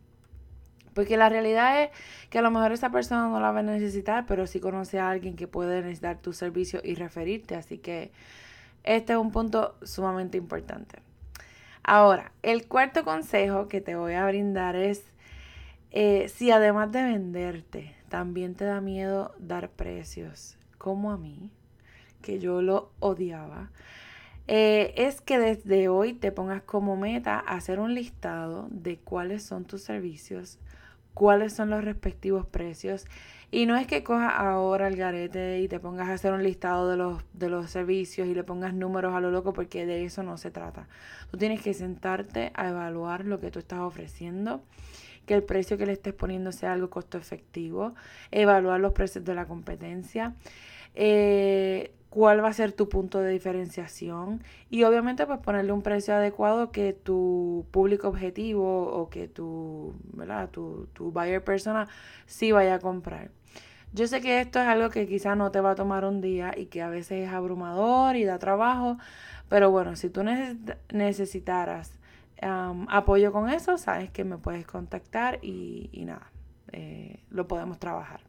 Porque 0.94 1.16
la 1.16 1.28
realidad 1.28 1.82
es 1.82 1.90
que 2.30 2.38
a 2.38 2.42
lo 2.42 2.52
mejor 2.52 2.70
esa 2.70 2.90
persona 2.90 3.28
no 3.28 3.40
la 3.40 3.50
va 3.50 3.58
a 3.58 3.64
necesitar, 3.64 4.26
pero 4.26 4.46
sí 4.46 4.60
conoce 4.60 5.00
a 5.00 5.10
alguien 5.10 5.34
que 5.34 5.48
puede 5.48 5.82
necesitar 5.82 6.18
tu 6.18 6.32
servicio 6.32 6.80
y 6.84 6.94
referirte. 6.94 7.56
Así 7.56 7.78
que 7.78 8.12
este 8.84 9.14
es 9.14 9.18
un 9.18 9.32
punto 9.32 9.74
sumamente 9.82 10.38
importante. 10.38 11.00
Ahora, 11.82 12.30
el 12.42 12.68
cuarto 12.68 13.04
consejo 13.04 13.66
que 13.66 13.80
te 13.80 13.96
voy 13.96 14.14
a 14.14 14.24
brindar 14.24 14.76
es 14.76 15.02
eh, 15.90 16.28
si 16.28 16.52
además 16.52 16.92
de 16.92 17.02
venderte, 17.02 17.96
también 18.08 18.54
te 18.54 18.66
da 18.66 18.80
miedo 18.80 19.34
dar 19.40 19.68
precios, 19.70 20.58
como 20.78 21.10
a 21.10 21.18
mí, 21.18 21.50
que 22.22 22.38
yo 22.38 22.62
lo 22.62 22.92
odiaba, 23.00 23.70
eh, 24.48 24.94
es 24.96 25.20
que 25.20 25.38
desde 25.38 25.88
hoy 25.88 26.14
te 26.14 26.32
pongas 26.32 26.62
como 26.62 26.96
meta 26.96 27.38
hacer 27.38 27.78
un 27.78 27.94
listado 27.94 28.66
de 28.70 28.96
cuáles 28.96 29.42
son 29.42 29.66
tus 29.66 29.82
servicios, 29.82 30.58
cuáles 31.12 31.52
son 31.52 31.68
los 31.68 31.84
respectivos 31.84 32.46
precios. 32.46 33.04
Y 33.50 33.66
no 33.66 33.76
es 33.76 33.86
que 33.86 34.02
cojas 34.02 34.32
ahora 34.36 34.88
el 34.88 34.96
garete 34.96 35.60
y 35.60 35.68
te 35.68 35.80
pongas 35.80 36.08
a 36.08 36.14
hacer 36.14 36.32
un 36.32 36.42
listado 36.42 36.88
de 36.88 36.96
los, 36.96 37.22
de 37.34 37.50
los 37.50 37.70
servicios 37.70 38.26
y 38.26 38.34
le 38.34 38.42
pongas 38.42 38.72
números 38.72 39.14
a 39.14 39.20
lo 39.20 39.30
loco, 39.30 39.52
porque 39.52 39.84
de 39.84 40.04
eso 40.04 40.22
no 40.22 40.38
se 40.38 40.50
trata. 40.50 40.88
Tú 41.30 41.36
tienes 41.36 41.60
que 41.60 41.74
sentarte 41.74 42.50
a 42.54 42.68
evaluar 42.68 43.26
lo 43.26 43.40
que 43.40 43.50
tú 43.50 43.58
estás 43.58 43.80
ofreciendo 43.80 44.62
que 45.26 45.34
el 45.34 45.42
precio 45.42 45.76
que 45.76 45.84
le 45.84 45.92
estés 45.92 46.14
poniendo 46.14 46.52
sea 46.52 46.72
algo 46.72 46.88
costo 46.88 47.18
efectivo, 47.18 47.94
evaluar 48.30 48.80
los 48.80 48.94
precios 48.94 49.26
de 49.26 49.34
la 49.34 49.44
competencia, 49.44 50.34
eh, 51.00 51.92
cuál 52.10 52.42
va 52.42 52.48
a 52.48 52.52
ser 52.52 52.72
tu 52.72 52.88
punto 52.88 53.20
de 53.20 53.30
diferenciación 53.30 54.42
y 54.68 54.82
obviamente 54.82 55.26
pues 55.26 55.38
ponerle 55.38 55.70
un 55.70 55.82
precio 55.82 56.12
adecuado 56.12 56.72
que 56.72 56.92
tu 56.92 57.66
público 57.70 58.08
objetivo 58.08 58.88
o 58.88 59.08
que 59.08 59.28
tu, 59.28 59.94
¿verdad? 60.12 60.50
tu, 60.50 60.88
tu 60.94 61.12
buyer 61.12 61.44
persona 61.44 61.86
sí 62.26 62.50
vaya 62.50 62.74
a 62.74 62.78
comprar. 62.80 63.30
Yo 63.92 64.08
sé 64.08 64.20
que 64.20 64.40
esto 64.40 64.60
es 64.60 64.66
algo 64.66 64.90
que 64.90 65.06
quizás 65.06 65.36
no 65.36 65.52
te 65.52 65.60
va 65.60 65.70
a 65.70 65.74
tomar 65.76 66.04
un 66.04 66.20
día 66.20 66.52
y 66.56 66.66
que 66.66 66.82
a 66.82 66.88
veces 66.88 67.28
es 67.28 67.32
abrumador 67.32 68.16
y 68.16 68.24
da 68.24 68.40
trabajo, 68.40 68.98
pero 69.48 69.70
bueno, 69.70 69.94
si 69.94 70.10
tú 70.10 70.22
necesitaras 70.92 71.92
apoyo 72.40 73.32
con 73.32 73.50
eso, 73.50 73.78
sabes 73.78 74.10
que 74.10 74.24
me 74.24 74.36
puedes 74.36 74.66
contactar 74.66 75.38
y, 75.42 75.90
nada, 76.06 76.32
eh, 76.72 77.22
lo 77.30 77.46
podemos 77.46 77.78
trabajar. 77.78 78.27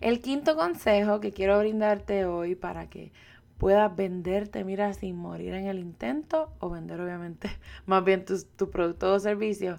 El 0.00 0.20
quinto 0.20 0.56
consejo 0.56 1.20
que 1.20 1.32
quiero 1.32 1.58
brindarte 1.58 2.24
hoy 2.24 2.54
para 2.54 2.88
que 2.88 3.12
puedas 3.58 3.94
venderte, 3.94 4.64
mira, 4.64 4.94
sin 4.94 5.16
morir 5.16 5.54
en 5.54 5.66
el 5.66 5.78
intento 5.78 6.52
o 6.58 6.70
vender 6.70 7.00
obviamente 7.00 7.50
más 7.86 8.04
bien 8.04 8.24
tu, 8.24 8.42
tu 8.56 8.70
producto 8.70 9.12
o 9.12 9.20
servicio, 9.20 9.78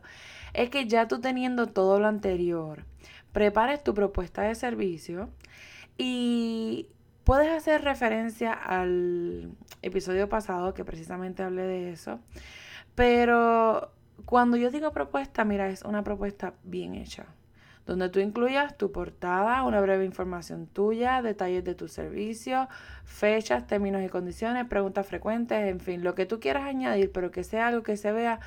es 0.54 0.70
que 0.70 0.88
ya 0.88 1.08
tú 1.08 1.20
teniendo 1.20 1.68
todo 1.68 2.00
lo 2.00 2.08
anterior, 2.08 2.86
prepares 3.32 3.84
tu 3.84 3.94
propuesta 3.94 4.44
de 4.44 4.56
servicio 4.56 5.30
y 5.98 6.88
puedes 7.24 7.50
hacer 7.50 7.84
referencia 7.84 8.54
al 8.54 9.51
episodio 9.82 10.30
pasado 10.30 10.74
que 10.74 10.86
precisamente 10.86 11.44
hablé 11.44 11.63
de 11.63 11.92
eso 11.92 12.20
pero 12.96 13.92
cuando 14.25 14.58
yo 14.58 14.70
digo 14.72 14.92
propuesta, 14.92 15.44
mira, 15.46 15.70
es 15.70 15.84
una 15.84 16.04
propuesta 16.04 16.54
bien 16.63 16.96
hecha, 16.96 17.25
donde 17.86 18.10
tú 18.10 18.20
incluyas 18.20 18.78
tu 18.78 18.92
portada, 18.92 19.64
una 19.64 19.82
breve 19.82 20.06
información 20.06 20.68
tuya, 20.68 21.22
detalles 21.22 21.64
de 21.64 21.76
tu 21.76 21.88
servicio, 21.88 22.68
fechas, 23.04 23.68
términos 23.68 24.04
y 24.04 24.10
condiciones, 24.10 24.66
preguntas 24.68 25.08
frecuentes, 25.08 25.70
en 25.70 25.80
fin, 25.80 26.04
lo 26.04 26.16
que 26.16 26.26
tú 26.26 26.40
quieras 26.40 26.64
añadir, 26.64 27.12
pero 27.12 27.32
que 27.32 27.44
sea 27.44 27.68
algo 27.68 27.84
que 27.84 27.98
se 27.98 28.12
vea 28.12 28.40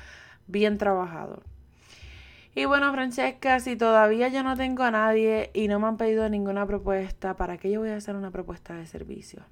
bien 0.47 0.77
trabajado. 0.77 1.43
Y 2.57 2.63
bueno, 2.63 2.91
Francesca, 2.93 3.59
si 3.59 3.75
todavía 3.75 4.29
yo 4.29 4.41
no 4.41 4.55
tengo 4.55 4.83
a 4.83 4.91
nadie 4.91 5.51
y 5.53 5.67
no 5.67 5.77
me 5.79 5.87
han 5.87 5.97
pedido 5.97 6.29
ninguna 6.29 6.65
propuesta, 6.65 7.35
¿para 7.35 7.57
qué 7.57 7.69
yo 7.69 7.81
voy 7.81 7.89
a 7.89 7.97
hacer 7.97 8.15
una 8.15 8.31
propuesta 8.31 8.73
de 8.75 8.85
servicio? 8.85 9.43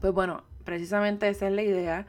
Pues 0.00 0.12
bueno, 0.12 0.44
precisamente 0.64 1.28
esa 1.28 1.48
es 1.48 1.52
la 1.52 1.62
idea 1.62 2.06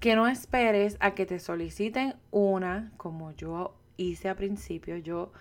que 0.00 0.14
no 0.14 0.28
esperes 0.28 0.98
a 1.00 1.12
que 1.12 1.24
te 1.24 1.40
soliciten 1.40 2.14
una, 2.30 2.92
como 2.98 3.32
yo 3.32 3.74
hice 3.96 4.28
a 4.28 4.36
principio. 4.36 4.98
Yo 4.98 5.32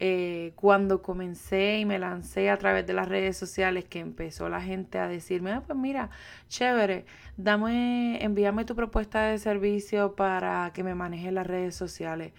eh, 0.00 0.52
cuando 0.56 1.02
comencé 1.02 1.78
y 1.78 1.84
me 1.84 1.98
lancé 1.98 2.50
a 2.50 2.58
través 2.58 2.86
de 2.86 2.92
las 2.94 3.08
redes 3.08 3.36
sociales, 3.36 3.84
que 3.84 4.00
empezó 4.00 4.48
la 4.48 4.60
gente 4.60 4.98
a 4.98 5.08
decirme, 5.08 5.52
ah, 5.52 5.62
pues 5.66 5.78
mira, 5.78 6.10
chévere, 6.48 7.06
dame, 7.36 8.22
envíame 8.22 8.64
tu 8.64 8.74
propuesta 8.74 9.22
de 9.26 9.38
servicio 9.38 10.16
para 10.16 10.72
que 10.74 10.82
me 10.82 10.94
maneje 10.94 11.30
las 11.32 11.46
redes 11.46 11.76
sociales. 11.76 12.32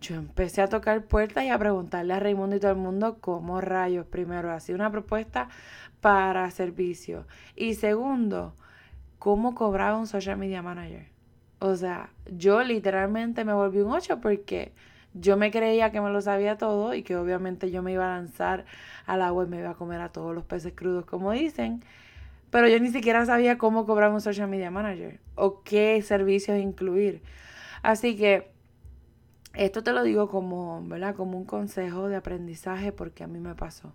Yo 0.00 0.16
empecé 0.16 0.62
a 0.62 0.68
tocar 0.68 1.04
puertas 1.04 1.44
y 1.44 1.48
a 1.48 1.58
preguntarle 1.58 2.14
a 2.14 2.20
Raimundo 2.20 2.56
y 2.56 2.60
todo 2.60 2.72
el 2.72 2.78
mundo 2.78 3.18
cómo 3.20 3.60
rayos, 3.60 4.06
primero, 4.06 4.52
hacía 4.52 4.74
una 4.74 4.90
propuesta 4.90 5.48
para 6.00 6.50
servicio. 6.50 7.26
Y 7.56 7.74
segundo, 7.74 8.54
cómo 9.18 9.54
cobraba 9.54 9.98
un 9.98 10.06
social 10.06 10.36
media 10.36 10.62
manager. 10.62 11.06
O 11.58 11.76
sea, 11.76 12.10
yo 12.30 12.62
literalmente 12.62 13.44
me 13.44 13.54
volví 13.54 13.80
un 13.80 13.92
8 13.92 14.20
porque 14.20 14.72
yo 15.14 15.36
me 15.36 15.50
creía 15.50 15.92
que 15.92 16.00
me 16.00 16.10
lo 16.10 16.20
sabía 16.20 16.58
todo 16.58 16.92
y 16.94 17.02
que 17.02 17.16
obviamente 17.16 17.70
yo 17.70 17.82
me 17.82 17.92
iba 17.92 18.04
a 18.04 18.18
lanzar 18.18 18.64
al 19.06 19.22
agua 19.22 19.44
y 19.44 19.46
me 19.46 19.60
iba 19.60 19.70
a 19.70 19.74
comer 19.74 20.00
a 20.00 20.10
todos 20.10 20.34
los 20.34 20.44
peces 20.44 20.72
crudos, 20.74 21.06
como 21.06 21.32
dicen. 21.32 21.82
Pero 22.50 22.68
yo 22.68 22.78
ni 22.80 22.90
siquiera 22.90 23.24
sabía 23.24 23.56
cómo 23.58 23.86
cobrar 23.86 24.10
un 24.10 24.20
social 24.20 24.48
media 24.48 24.70
manager 24.70 25.20
o 25.36 25.62
qué 25.62 26.02
servicios 26.02 26.58
incluir. 26.58 27.22
Así 27.82 28.16
que 28.16 28.50
esto 29.54 29.82
te 29.84 29.92
lo 29.92 30.02
digo 30.02 30.28
como, 30.28 30.82
¿verdad? 30.86 31.14
Como 31.14 31.38
un 31.38 31.44
consejo 31.44 32.08
de 32.08 32.16
aprendizaje 32.16 32.92
porque 32.92 33.24
a 33.24 33.28
mí 33.28 33.38
me 33.38 33.54
pasó. 33.54 33.92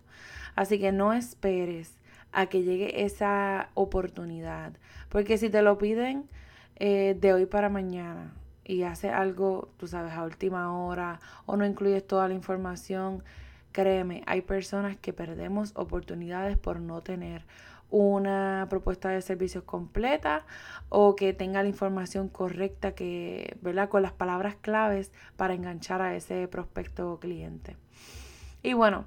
Así 0.56 0.78
que 0.78 0.90
no 0.92 1.12
esperes 1.12 1.98
a 2.32 2.46
que 2.46 2.62
llegue 2.62 3.04
esa 3.04 3.70
oportunidad. 3.74 4.72
Porque 5.10 5.38
si 5.38 5.50
te 5.50 5.62
lo 5.62 5.76
piden 5.78 6.28
eh, 6.76 7.16
de 7.20 7.32
hoy 7.34 7.46
para 7.46 7.68
mañana 7.68 8.32
y 8.70 8.84
haces 8.84 9.12
algo, 9.12 9.68
tú 9.78 9.88
sabes, 9.88 10.12
a 10.12 10.22
última 10.22 10.72
hora 10.72 11.18
o 11.44 11.56
no 11.56 11.66
incluyes 11.66 12.06
toda 12.06 12.28
la 12.28 12.34
información, 12.34 13.24
créeme, 13.72 14.22
hay 14.26 14.42
personas 14.42 14.96
que 14.96 15.12
perdemos 15.12 15.72
oportunidades 15.74 16.56
por 16.56 16.78
no 16.78 17.00
tener 17.00 17.44
una 17.90 18.68
propuesta 18.70 19.08
de 19.08 19.22
servicios 19.22 19.64
completa 19.64 20.46
o 20.88 21.16
que 21.16 21.32
tenga 21.32 21.64
la 21.64 21.68
información 21.68 22.28
correcta 22.28 22.94
que, 22.94 23.58
¿verdad? 23.60 23.88
Con 23.88 24.02
las 24.02 24.12
palabras 24.12 24.54
claves 24.54 25.10
para 25.36 25.54
enganchar 25.54 26.00
a 26.00 26.14
ese 26.14 26.46
prospecto 26.46 27.18
cliente. 27.18 27.76
Y 28.62 28.74
bueno, 28.74 29.04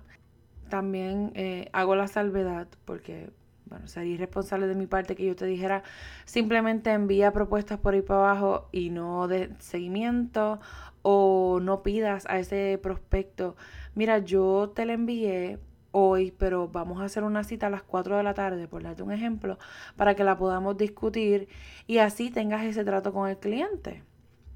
también 0.68 1.32
eh, 1.36 1.70
hago 1.72 1.96
la 1.96 2.10
salvedad 2.10 2.68
porque, 2.84 3.30
bueno, 3.74 3.88
sería 3.88 4.14
irresponsable 4.14 4.68
de 4.68 4.76
mi 4.76 4.86
parte 4.86 5.16
que 5.16 5.26
yo 5.26 5.36
te 5.36 5.48
dijera 5.48 5.82
simplemente 6.26 6.92
envía 6.92 7.34
propuestas 7.34 7.80
por 7.80 7.96
ahí 7.96 8.04
para 8.04 8.20
abajo 8.20 8.70
y 8.72 8.92
no 8.92 9.28
de 9.28 9.50
seguimiento 9.58 10.60
o 11.02 11.60
no 11.60 11.82
pidas 11.82 12.28
a 12.28 12.38
ese 12.38 12.80
prospecto, 12.82 13.56
mira, 13.96 14.20
yo 14.20 14.72
te 14.76 14.86
la 14.86 14.94
envié 14.94 15.58
hoy, 15.92 16.32
pero 16.38 16.68
vamos 16.68 17.02
a 17.02 17.06
hacer 17.06 17.24
una 17.24 17.44
cita 17.44 17.66
a 17.68 17.70
las 17.72 17.82
4 17.82 18.16
de 18.16 18.24
la 18.24 18.36
tarde, 18.36 18.68
por 18.68 18.84
darte 18.84 19.02
un 19.02 19.12
ejemplo, 19.12 19.58
para 19.96 20.16
que 20.16 20.24
la 20.24 20.38
podamos 20.38 20.78
discutir 20.78 21.48
y 21.88 21.98
así 21.98 22.30
tengas 22.30 22.64
ese 22.64 22.86
trato 22.86 23.12
con 23.12 23.28
el 23.28 23.38
cliente. 23.38 24.04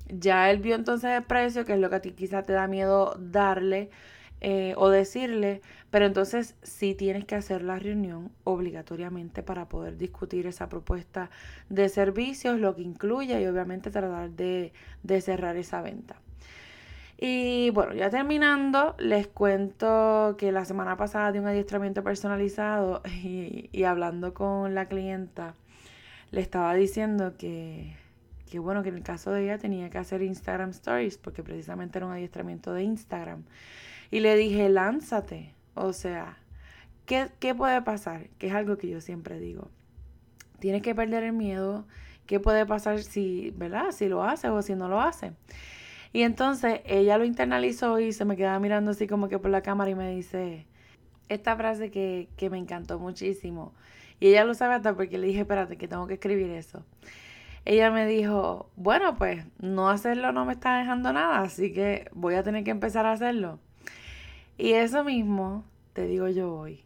Ya 0.10 0.52
él 0.52 0.60
vio 0.60 0.76
entonces 0.76 1.10
el 1.10 1.24
precio, 1.24 1.66
que 1.66 1.74
es 1.74 1.80
lo 1.80 1.90
que 1.90 1.96
a 1.96 2.02
ti 2.02 2.12
quizás 2.12 2.46
te 2.46 2.54
da 2.54 2.68
miedo 2.68 3.16
darle 3.20 3.90
eh, 4.42 4.74
o 4.78 4.90
decirle, 4.90 5.62
pero 5.90 6.06
entonces 6.06 6.56
sí 6.64 6.94
tienes 6.94 7.26
que 7.26 7.36
hacer 7.36 7.64
la 7.64 7.80
reunión 7.80 8.32
obligatoriamente 8.44 9.44
para 9.44 9.68
poder 9.68 9.98
discutir 9.98 10.48
esa 10.48 10.70
propuesta 10.70 11.30
de 11.70 11.90
servicios, 11.90 12.60
lo 12.60 12.76
que 12.76 12.84
incluye 12.84 13.42
y 13.42 13.48
obviamente 13.48 13.90
tratar 13.90 14.30
de, 14.32 14.74
de 15.04 15.22
cerrar 15.22 15.58
esa 15.58 15.82
venta. 15.82 16.18
Y 17.20 17.72
bueno, 17.72 17.94
ya 17.94 18.12
terminando, 18.12 18.96
les 19.00 19.28
cuento 19.28 20.36
que 20.38 20.52
la 20.52 20.66
semana 20.66 20.98
pasada 20.98 21.32
de 21.32 21.40
un 21.40 21.48
adiestramiento 21.48 22.04
personalizado 22.04 23.02
y, 23.24 23.84
hablando 23.84 24.34
con 24.34 24.76
la 24.76 24.86
clienta, 24.86 25.56
le 26.32 26.42
estaba 26.42 26.76
diciendo 26.76 27.36
que, 27.38 27.96
que, 28.52 28.60
bueno, 28.60 28.84
que 28.84 28.90
en 28.90 28.98
el 28.98 29.04
caso 29.04 29.32
de 29.32 29.46
ella 29.46 29.58
tenía 29.58 29.90
que 29.90 29.98
hacer 29.98 30.22
Instagram 30.22 30.70
Stories 30.72 31.18
porque 31.18 31.42
precisamente 31.42 31.98
era 31.98 32.06
un 32.06 32.14
adiestramiento 32.14 32.74
de 32.74 32.84
Instagram. 32.84 33.44
Y 34.12 34.20
le 34.20 34.36
dije, 34.36 34.70
lánzate. 34.70 35.54
O 35.74 35.94
sea, 35.94 36.38
¿qué, 37.06 37.30
¿qué 37.40 37.54
puede 37.54 37.82
pasar? 37.82 38.30
Que 38.38 38.48
es 38.48 38.54
algo 38.54 38.78
que 38.78 38.90
yo 38.90 39.02
siempre 39.02 39.40
digo. 39.40 39.70
Tienes 40.60 40.82
que 40.82 40.96
perder 40.96 41.24
el 41.24 41.34
miedo. 41.34 41.86
¿Qué 42.26 42.40
puede 42.40 42.66
pasar 42.66 43.00
si, 43.00 43.54
¿verdad? 43.58 43.92
Si 43.92 44.08
lo 44.08 44.24
hace 44.24 44.50
o 44.50 44.62
si 44.62 44.76
no 44.76 44.88
lo 44.88 45.02
hace. 45.02 45.34
Y 46.14 46.24
entonces 46.24 46.82
ella 46.86 47.18
lo 47.18 47.26
internalizó 47.26 48.00
y 48.00 48.12
se 48.12 48.26
me 48.26 48.36
quedaba 48.36 48.60
mirando 48.60 48.92
así 48.92 49.08
como 49.08 49.30
que 49.30 49.40
por 49.40 49.52
la 49.52 49.62
cámara 49.62 49.92
y 49.92 49.96
me 49.96 50.16
dice 50.16 50.66
esta 51.30 51.56
frase 51.56 51.92
que, 51.92 52.30
que 52.38 52.50
me 52.50 52.58
encantó 52.58 53.00
muchísimo. 53.00 53.74
Y 54.20 54.30
ella 54.30 54.46
lo 54.46 54.54
sabe 54.54 54.76
hasta 54.76 54.96
porque 54.96 55.18
le 55.18 55.28
dije, 55.28 55.42
espérate, 55.42 55.78
que 55.78 55.88
tengo 55.88 56.08
que 56.08 56.16
escribir 56.16 56.50
eso. 56.50 56.84
Ella 57.66 57.92
me 57.92 58.08
dijo, 58.08 58.70
bueno, 58.78 59.18
pues 59.18 59.46
no 59.60 59.90
hacerlo 59.90 60.32
no 60.32 60.46
me 60.46 60.54
está 60.54 60.78
dejando 60.80 61.12
nada, 61.12 61.42
así 61.42 61.74
que 61.74 62.10
voy 62.14 62.36
a 62.36 62.44
tener 62.44 62.64
que 62.64 62.72
empezar 62.72 63.06
a 63.06 63.12
hacerlo. 63.12 63.60
Y 64.58 64.74
eso 64.74 65.04
mismo 65.04 65.64
te 65.94 66.08
digo 66.08 66.28
yo 66.28 66.54
hoy. 66.54 66.84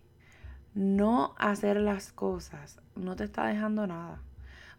No 0.73 1.35
hacer 1.37 1.77
las 1.77 2.11
cosas 2.11 2.79
no 2.95 3.15
te 3.15 3.23
está 3.23 3.45
dejando 3.45 3.87
nada. 3.87 4.21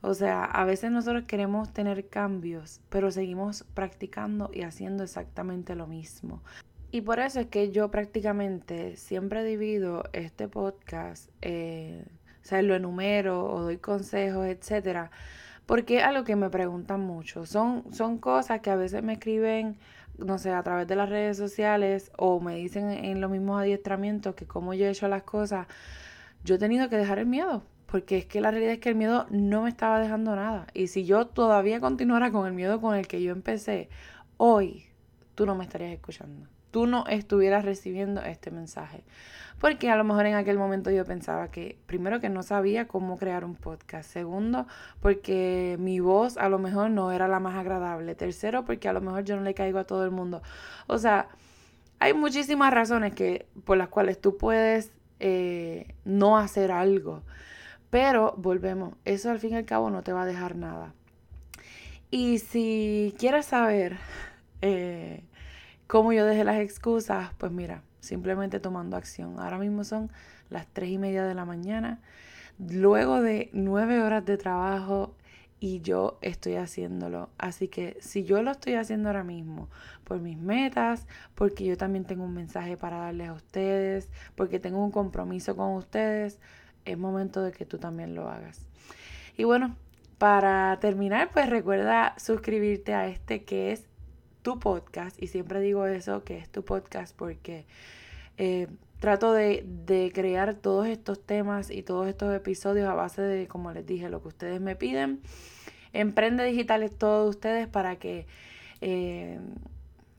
O 0.01 0.15
sea, 0.15 0.45
a 0.45 0.65
veces 0.65 0.91
nosotros 0.91 1.25
queremos 1.25 1.73
tener 1.73 2.09
cambios, 2.09 2.81
pero 2.89 3.11
seguimos 3.11 3.65
practicando 3.75 4.51
y 4.53 4.63
haciendo 4.63 5.05
exactamente 5.05 5.77
lo 5.77 5.87
mismo. 5.87 6.43
Y 6.91 7.03
por 7.03 7.21
eso 7.21 7.41
es 7.41 7.47
que 7.47 7.71
yo 7.71 7.91
prácticamente 7.91 8.97
siempre 8.97 9.45
divido 9.45 10.03
este 10.13 10.49
podcast, 10.49 11.31
eh, 11.41 12.05
o 12.43 12.45
sea, 12.45 12.61
lo 12.63 12.75
enumero 12.75 13.47
o 13.47 13.63
doy 13.63 13.79
consejos, 13.79 14.47
etcétera, 14.47 15.11
porque 15.67 15.99
es 15.99 16.05
algo 16.05 16.25
que 16.25 16.37
me 16.37 16.51
preguntan 16.51 17.01
mucho. 17.01 17.47
Son, 17.47 17.85
son 17.93 18.19
cosas 18.19 18.61
que 18.61 18.71
a 18.71 18.77
veces 18.77 19.03
me 19.03 19.15
escriben, 19.15 19.79
no 20.19 20.39
sé, 20.39 20.53
a 20.53 20.63
través 20.63 20.87
de 20.87 20.97
las 20.97 21.09
redes 21.09 21.37
sociales 21.37 22.13
o 22.17 22.41
me 22.41 22.57
dicen 22.57 22.91
en 22.91 23.21
los 23.21 23.31
mismos 23.31 23.61
adiestramientos 23.61 24.35
que 24.35 24.47
como 24.47 24.75
yo 24.75 24.87
he 24.87 24.91
hecho 24.91 25.09
las 25.09 25.23
cosas, 25.23 25.67
yo 26.45 26.57
he 26.57 26.59
tenido 26.59 26.89
que 26.89 26.97
dejar 26.97 27.19
el 27.19 27.27
miedo 27.27 27.63
porque 27.93 28.17
es 28.17 28.25
que 28.25 28.41
la 28.41 28.51
realidad 28.51 28.73
es 28.73 28.79
que 28.79 28.89
el 28.89 28.95
miedo 28.95 29.27
no 29.29 29.63
me 29.63 29.69
estaba 29.69 30.01
dejando 30.01 30.35
nada. 30.35 30.67
Y 30.73 30.87
si 30.87 31.05
yo 31.05 31.27
todavía 31.27 31.79
continuara 31.79 32.33
con 32.33 32.47
el 32.47 32.55
miedo 32.55 32.81
con 32.81 32.97
el 32.97 33.07
que 33.07 33.23
yo 33.23 33.33
empecé, 33.33 33.91
hoy 34.39 34.87
tú 35.35 35.45
no 35.45 35.55
me 35.55 35.65
estarías 35.65 35.93
escuchando. 35.93 36.49
Tú 36.73 36.87
no 36.87 37.07
estuvieras 37.07 37.65
recibiendo 37.65 38.21
este 38.23 38.51
mensaje. 38.51 39.05
Porque 39.61 39.89
a 39.91 39.97
lo 39.97 40.03
mejor 40.03 40.27
en 40.27 40.35
aquel 40.35 40.59
momento 40.59 40.91
yo 40.91 41.05
pensaba 41.05 41.49
que, 41.53 41.79
primero, 41.87 42.21
que 42.21 42.29
no 42.29 42.43
sabía 42.43 42.89
cómo 42.89 43.17
crear 43.17 43.45
un 43.45 43.55
podcast. 43.55 44.11
Segundo, 44.11 44.67
porque 45.01 45.77
mi 45.79 46.01
voz 46.01 46.37
a 46.37 46.49
lo 46.49 46.59
mejor 46.59 46.91
no 46.91 47.13
era 47.13 47.29
la 47.29 47.39
más 47.39 47.55
agradable. 47.55 48.17
Tercero, 48.17 48.65
porque 48.65 48.89
a 48.89 48.93
lo 48.93 49.01
mejor 49.01 49.23
yo 49.23 49.37
no 49.37 49.43
le 49.43 49.55
caigo 49.55 49.79
a 49.79 49.85
todo 49.85 50.05
el 50.05 50.11
mundo. 50.11 50.43
O 50.89 50.99
sea, 50.99 51.29
hay 52.01 52.15
muchísimas 52.15 52.75
razones 52.75 53.15
que, 53.15 53.47
por 53.65 53.77
las 53.77 53.87
cuales 53.89 54.21
tú 54.21 54.37
puedes 54.37 54.91
eh, 55.21 55.95
no 56.05 56.37
hacer 56.39 56.73
algo. 56.73 57.23
Pero 57.91 58.35
volvemos, 58.39 58.95
eso 59.05 59.31
al 59.31 59.39
fin 59.39 59.53
y 59.53 59.57
al 59.57 59.65
cabo 59.65 59.91
no 59.91 60.03
te 60.03 60.13
va 60.13 60.23
a 60.23 60.27
dejar 60.27 60.57
nada. 60.57 60.95
Y 62.11 62.41
si 62.41 63.15
quieres 63.19 63.47
saber 63.47 63.97
eh, 64.63 65.23
cómo 65.87 66.13
yo 66.13 66.27
dejé 66.27 66.45
las 66.45 66.61
excusas, 66.61 67.31
pues 67.39 67.53
mira, 67.53 67.83
simplemente 68.01 68.61
tomando 68.61 68.97
acción. 68.97 69.39
Ahora 69.39 69.59
mismo 69.59 69.85
son 69.85 70.11
las 70.51 70.67
tres 70.67 70.91
y 70.91 70.99
media 70.99 71.25
de 71.25 71.35
la 71.35 71.45
mañana, 71.45 72.01
luego 72.59 73.21
de 73.21 73.51
nueve 73.53 74.03
horas 74.03 74.25
de 74.25 74.37
trabajo 74.37 75.15
y 75.63 75.81
yo 75.81 76.19
estoy 76.23 76.57
haciéndolo. 76.57 77.31
Así 77.39 77.69
que 77.69 77.97
si 78.01 78.25
yo 78.25 78.43
lo 78.43 78.51
estoy 78.51 78.75
haciendo 78.75 79.09
ahora 79.09 79.23
mismo 79.23 79.69
por 80.03 80.21
mis 80.21 80.37
metas, 80.37 81.07
porque 81.37 81.65
yo 81.65 81.77
también 81.77 82.05
tengo 82.05 82.25
un 82.25 82.35
mensaje 82.35 82.77
para 82.77 82.99
darles 82.99 83.29
a 83.29 83.35
ustedes, 83.35 84.11
porque 84.35 84.59
tengo 84.59 84.85
un 84.85 84.91
compromiso 84.91 85.55
con 85.57 85.75
ustedes, 85.75 86.41
es 86.85 86.99
momento 86.99 87.43
de 87.43 87.53
que 87.53 87.65
tú 87.65 87.79
también 87.79 88.17
lo 88.17 88.29
hagas. 88.29 88.67
Y 89.37 89.45
bueno, 89.45 89.77
para 90.19 90.79
terminar, 90.81 91.31
pues 91.33 91.49
recuerda 91.49 92.15
suscribirte 92.19 92.95
a 92.95 93.07
este 93.07 93.45
que 93.45 93.71
es 93.73 93.87
tu 94.43 94.59
podcast. 94.59 95.21
Y 95.23 95.29
siempre 95.29 95.61
digo 95.61 95.87
eso, 95.87 96.25
que 96.25 96.39
es 96.39 96.49
tu 96.51 96.65
podcast, 96.65 97.17
porque 97.17 97.65
eh, 98.37 98.69
trato 99.01 99.33
de, 99.33 99.65
de, 99.67 100.13
crear 100.13 100.55
todos 100.55 100.87
estos 100.87 101.25
temas 101.25 101.71
y 101.71 101.83
todos 101.83 102.09
estos 102.09 102.35
episodios 102.35 102.89
a 102.89 102.95
base 102.95 103.23
de, 103.23 103.49
como 103.49 103.73
les 103.73 103.87
dije, 103.87 104.09
lo 104.09 104.23
que 104.23 104.29
ustedes 104.29 104.61
me 104.61 104.77
piden. 104.77 105.21
Emprende 105.93 106.45
Digital 106.45 106.83
es 106.83 106.97
todo 106.97 107.25
de 107.25 107.31
ustedes 107.31 107.69
para 107.69 107.97
que... 107.97 108.27
Eh, 108.81 109.39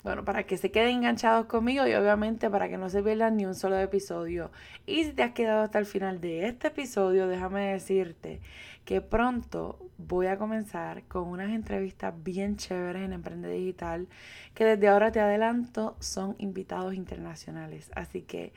bueno, 0.03 0.25
para 0.25 0.43
que 0.43 0.57
se 0.57 0.69
queden 0.69 0.97
enganchados 0.97 1.45
conmigo 1.45 1.87
y 1.87 1.93
obviamente 1.93 2.49
para 2.49 2.67
que 2.67 2.77
no 2.77 2.89
se 2.89 3.01
pierdan 3.01 3.37
ni 3.37 3.45
un 3.45 3.55
solo 3.55 3.79
episodio. 3.79 4.51
Y 4.85 5.05
si 5.05 5.13
te 5.13 5.23
has 5.23 5.31
quedado 5.31 5.63
hasta 5.63 5.79
el 5.79 5.85
final 5.85 6.19
de 6.19 6.45
este 6.45 6.67
episodio, 6.67 7.27
déjame 7.27 7.71
decirte 7.71 8.41
que 8.83 8.99
pronto 8.99 9.79
voy 10.07 10.27
a 10.27 10.37
comenzar 10.37 11.03
con 11.03 11.27
unas 11.27 11.51
entrevistas 11.51 12.13
bien 12.23 12.57
chéveres 12.57 13.03
en 13.03 13.13
Emprende 13.13 13.49
Digital, 13.49 14.07
que 14.53 14.65
desde 14.65 14.87
ahora 14.87 15.11
te 15.11 15.19
adelanto 15.19 15.95
son 15.99 16.35
invitados 16.39 16.93
internacionales. 16.93 17.91
Así 17.95 18.21
que 18.21 18.53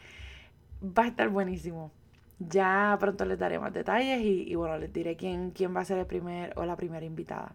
va 0.82 1.04
a 1.04 1.08
estar 1.08 1.28
buenísimo. 1.28 1.92
Ya 2.38 2.96
pronto 3.00 3.24
les 3.24 3.38
daré 3.38 3.58
más 3.58 3.72
detalles 3.72 4.20
y, 4.20 4.42
y 4.50 4.54
bueno, 4.56 4.78
les 4.78 4.92
diré 4.92 5.16
quién, 5.16 5.50
quién 5.52 5.74
va 5.74 5.80
a 5.80 5.84
ser 5.84 5.98
el 5.98 6.06
primer 6.06 6.52
o 6.56 6.66
la 6.66 6.76
primera 6.76 7.06
invitada. 7.06 7.54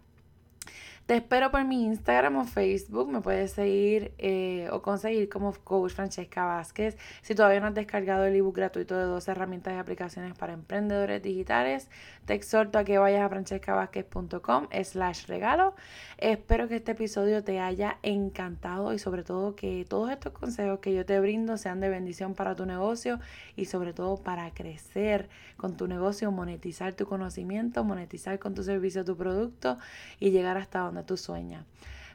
Te 1.06 1.18
espero 1.18 1.52
por 1.52 1.66
mi 1.66 1.84
Instagram 1.86 2.38
o 2.38 2.46
Facebook. 2.46 3.10
Me 3.10 3.22
puedes 3.22 3.52
seguir 3.52 4.14
eh, 4.18 4.70
o 4.72 4.82
conseguir 4.82 5.28
como 5.30 5.52
Coach 5.52 5.94
Francesca 5.94 6.46
Vázquez. 6.46 6.98
Si 7.22 7.36
todavía 7.36 7.60
no 7.60 7.68
has 7.68 7.74
descargado 7.74 8.26
el 8.26 8.36
ebook 8.36 8.56
gratuito 8.56 8.98
de 8.98 9.04
dos 9.04 9.28
herramientas 9.28 9.74
y 9.74 9.78
aplicaciones 9.78 10.38
para 10.38 10.54
emprendedores 10.54 11.22
digitales, 11.22 11.90
te 12.26 12.34
exhorto 12.36 12.78
a 12.80 12.84
que 12.86 12.98
vayas 12.98 13.24
a 13.24 13.30
francescavázquez.com 13.30 14.68
slash 14.84 15.26
regalo. 15.26 15.76
Espero 16.18 16.68
que 16.70 16.76
este 16.76 16.92
episodio 16.92 17.44
te 17.44 17.60
haya 17.60 17.98
encantado 18.04 18.94
y 18.94 19.00
sobre 19.00 19.24
todo 19.24 19.56
que 19.56 19.86
todos 19.90 20.12
estos 20.12 20.32
consejos 20.32 20.80
que 20.80 20.94
yo 20.94 21.06
te 21.06 21.20
brindo 21.20 21.58
sean 21.58 21.80
de 21.82 21.90
bendición 21.90 22.36
para 22.36 22.56
tu 22.56 22.66
negocio 22.66 23.20
y 23.56 23.66
sobre 23.66 23.94
todo 23.94 24.18
para 24.18 24.54
crecer 24.54 25.30
con 25.58 25.76
tu 25.76 25.88
negocio, 25.88 26.32
monetizar 26.32 26.94
tu 26.94 27.06
conocimiento, 27.06 27.84
monetizar 27.84 28.40
con 28.40 28.54
tu 28.54 28.64
servicio 28.64 29.04
tu 29.04 29.18
producto 29.18 29.78
y 30.20 30.32
llegar 30.32 30.58
hasta 30.58 30.80
donde 30.80 30.91
tú 31.04 31.18
sueñas. 31.18 31.66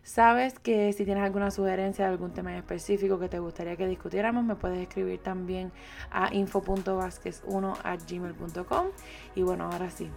Sabes 0.07 0.61
que 0.61 0.93
si 0.93 1.05
tienes 1.05 1.25
alguna 1.25 1.51
sugerencia 1.51 2.05
de 2.05 2.13
algún 2.13 2.33
tema 2.33 2.53
en 2.53 2.59
específico 2.59 3.19
que 3.19 3.29
te 3.29 3.41
gustaría 3.41 3.77
que 3.77 3.89
discutiéramos, 3.89 4.45
me 4.45 4.55
puedes 4.55 4.79
escribir 4.79 5.21
también 5.21 5.73
a 6.13 6.33
info.vasquez1 6.33 8.09
gmail.com. 8.09 8.87
Y 9.35 9.43
bueno, 9.43 9.65
ahora 9.65 9.91
sí. 9.91 10.09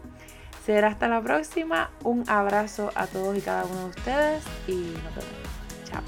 Será 0.63 0.89
hasta 0.89 1.07
la 1.07 1.23
próxima. 1.23 1.89
Un 2.03 2.23
abrazo 2.29 2.91
a 2.93 3.07
todos 3.07 3.35
y 3.35 3.41
cada 3.41 3.65
uno 3.65 3.85
de 3.85 3.89
ustedes 3.89 4.43
y 4.67 4.75
nos 4.75 5.15
vemos. 5.15 5.85
Chao. 5.85 6.03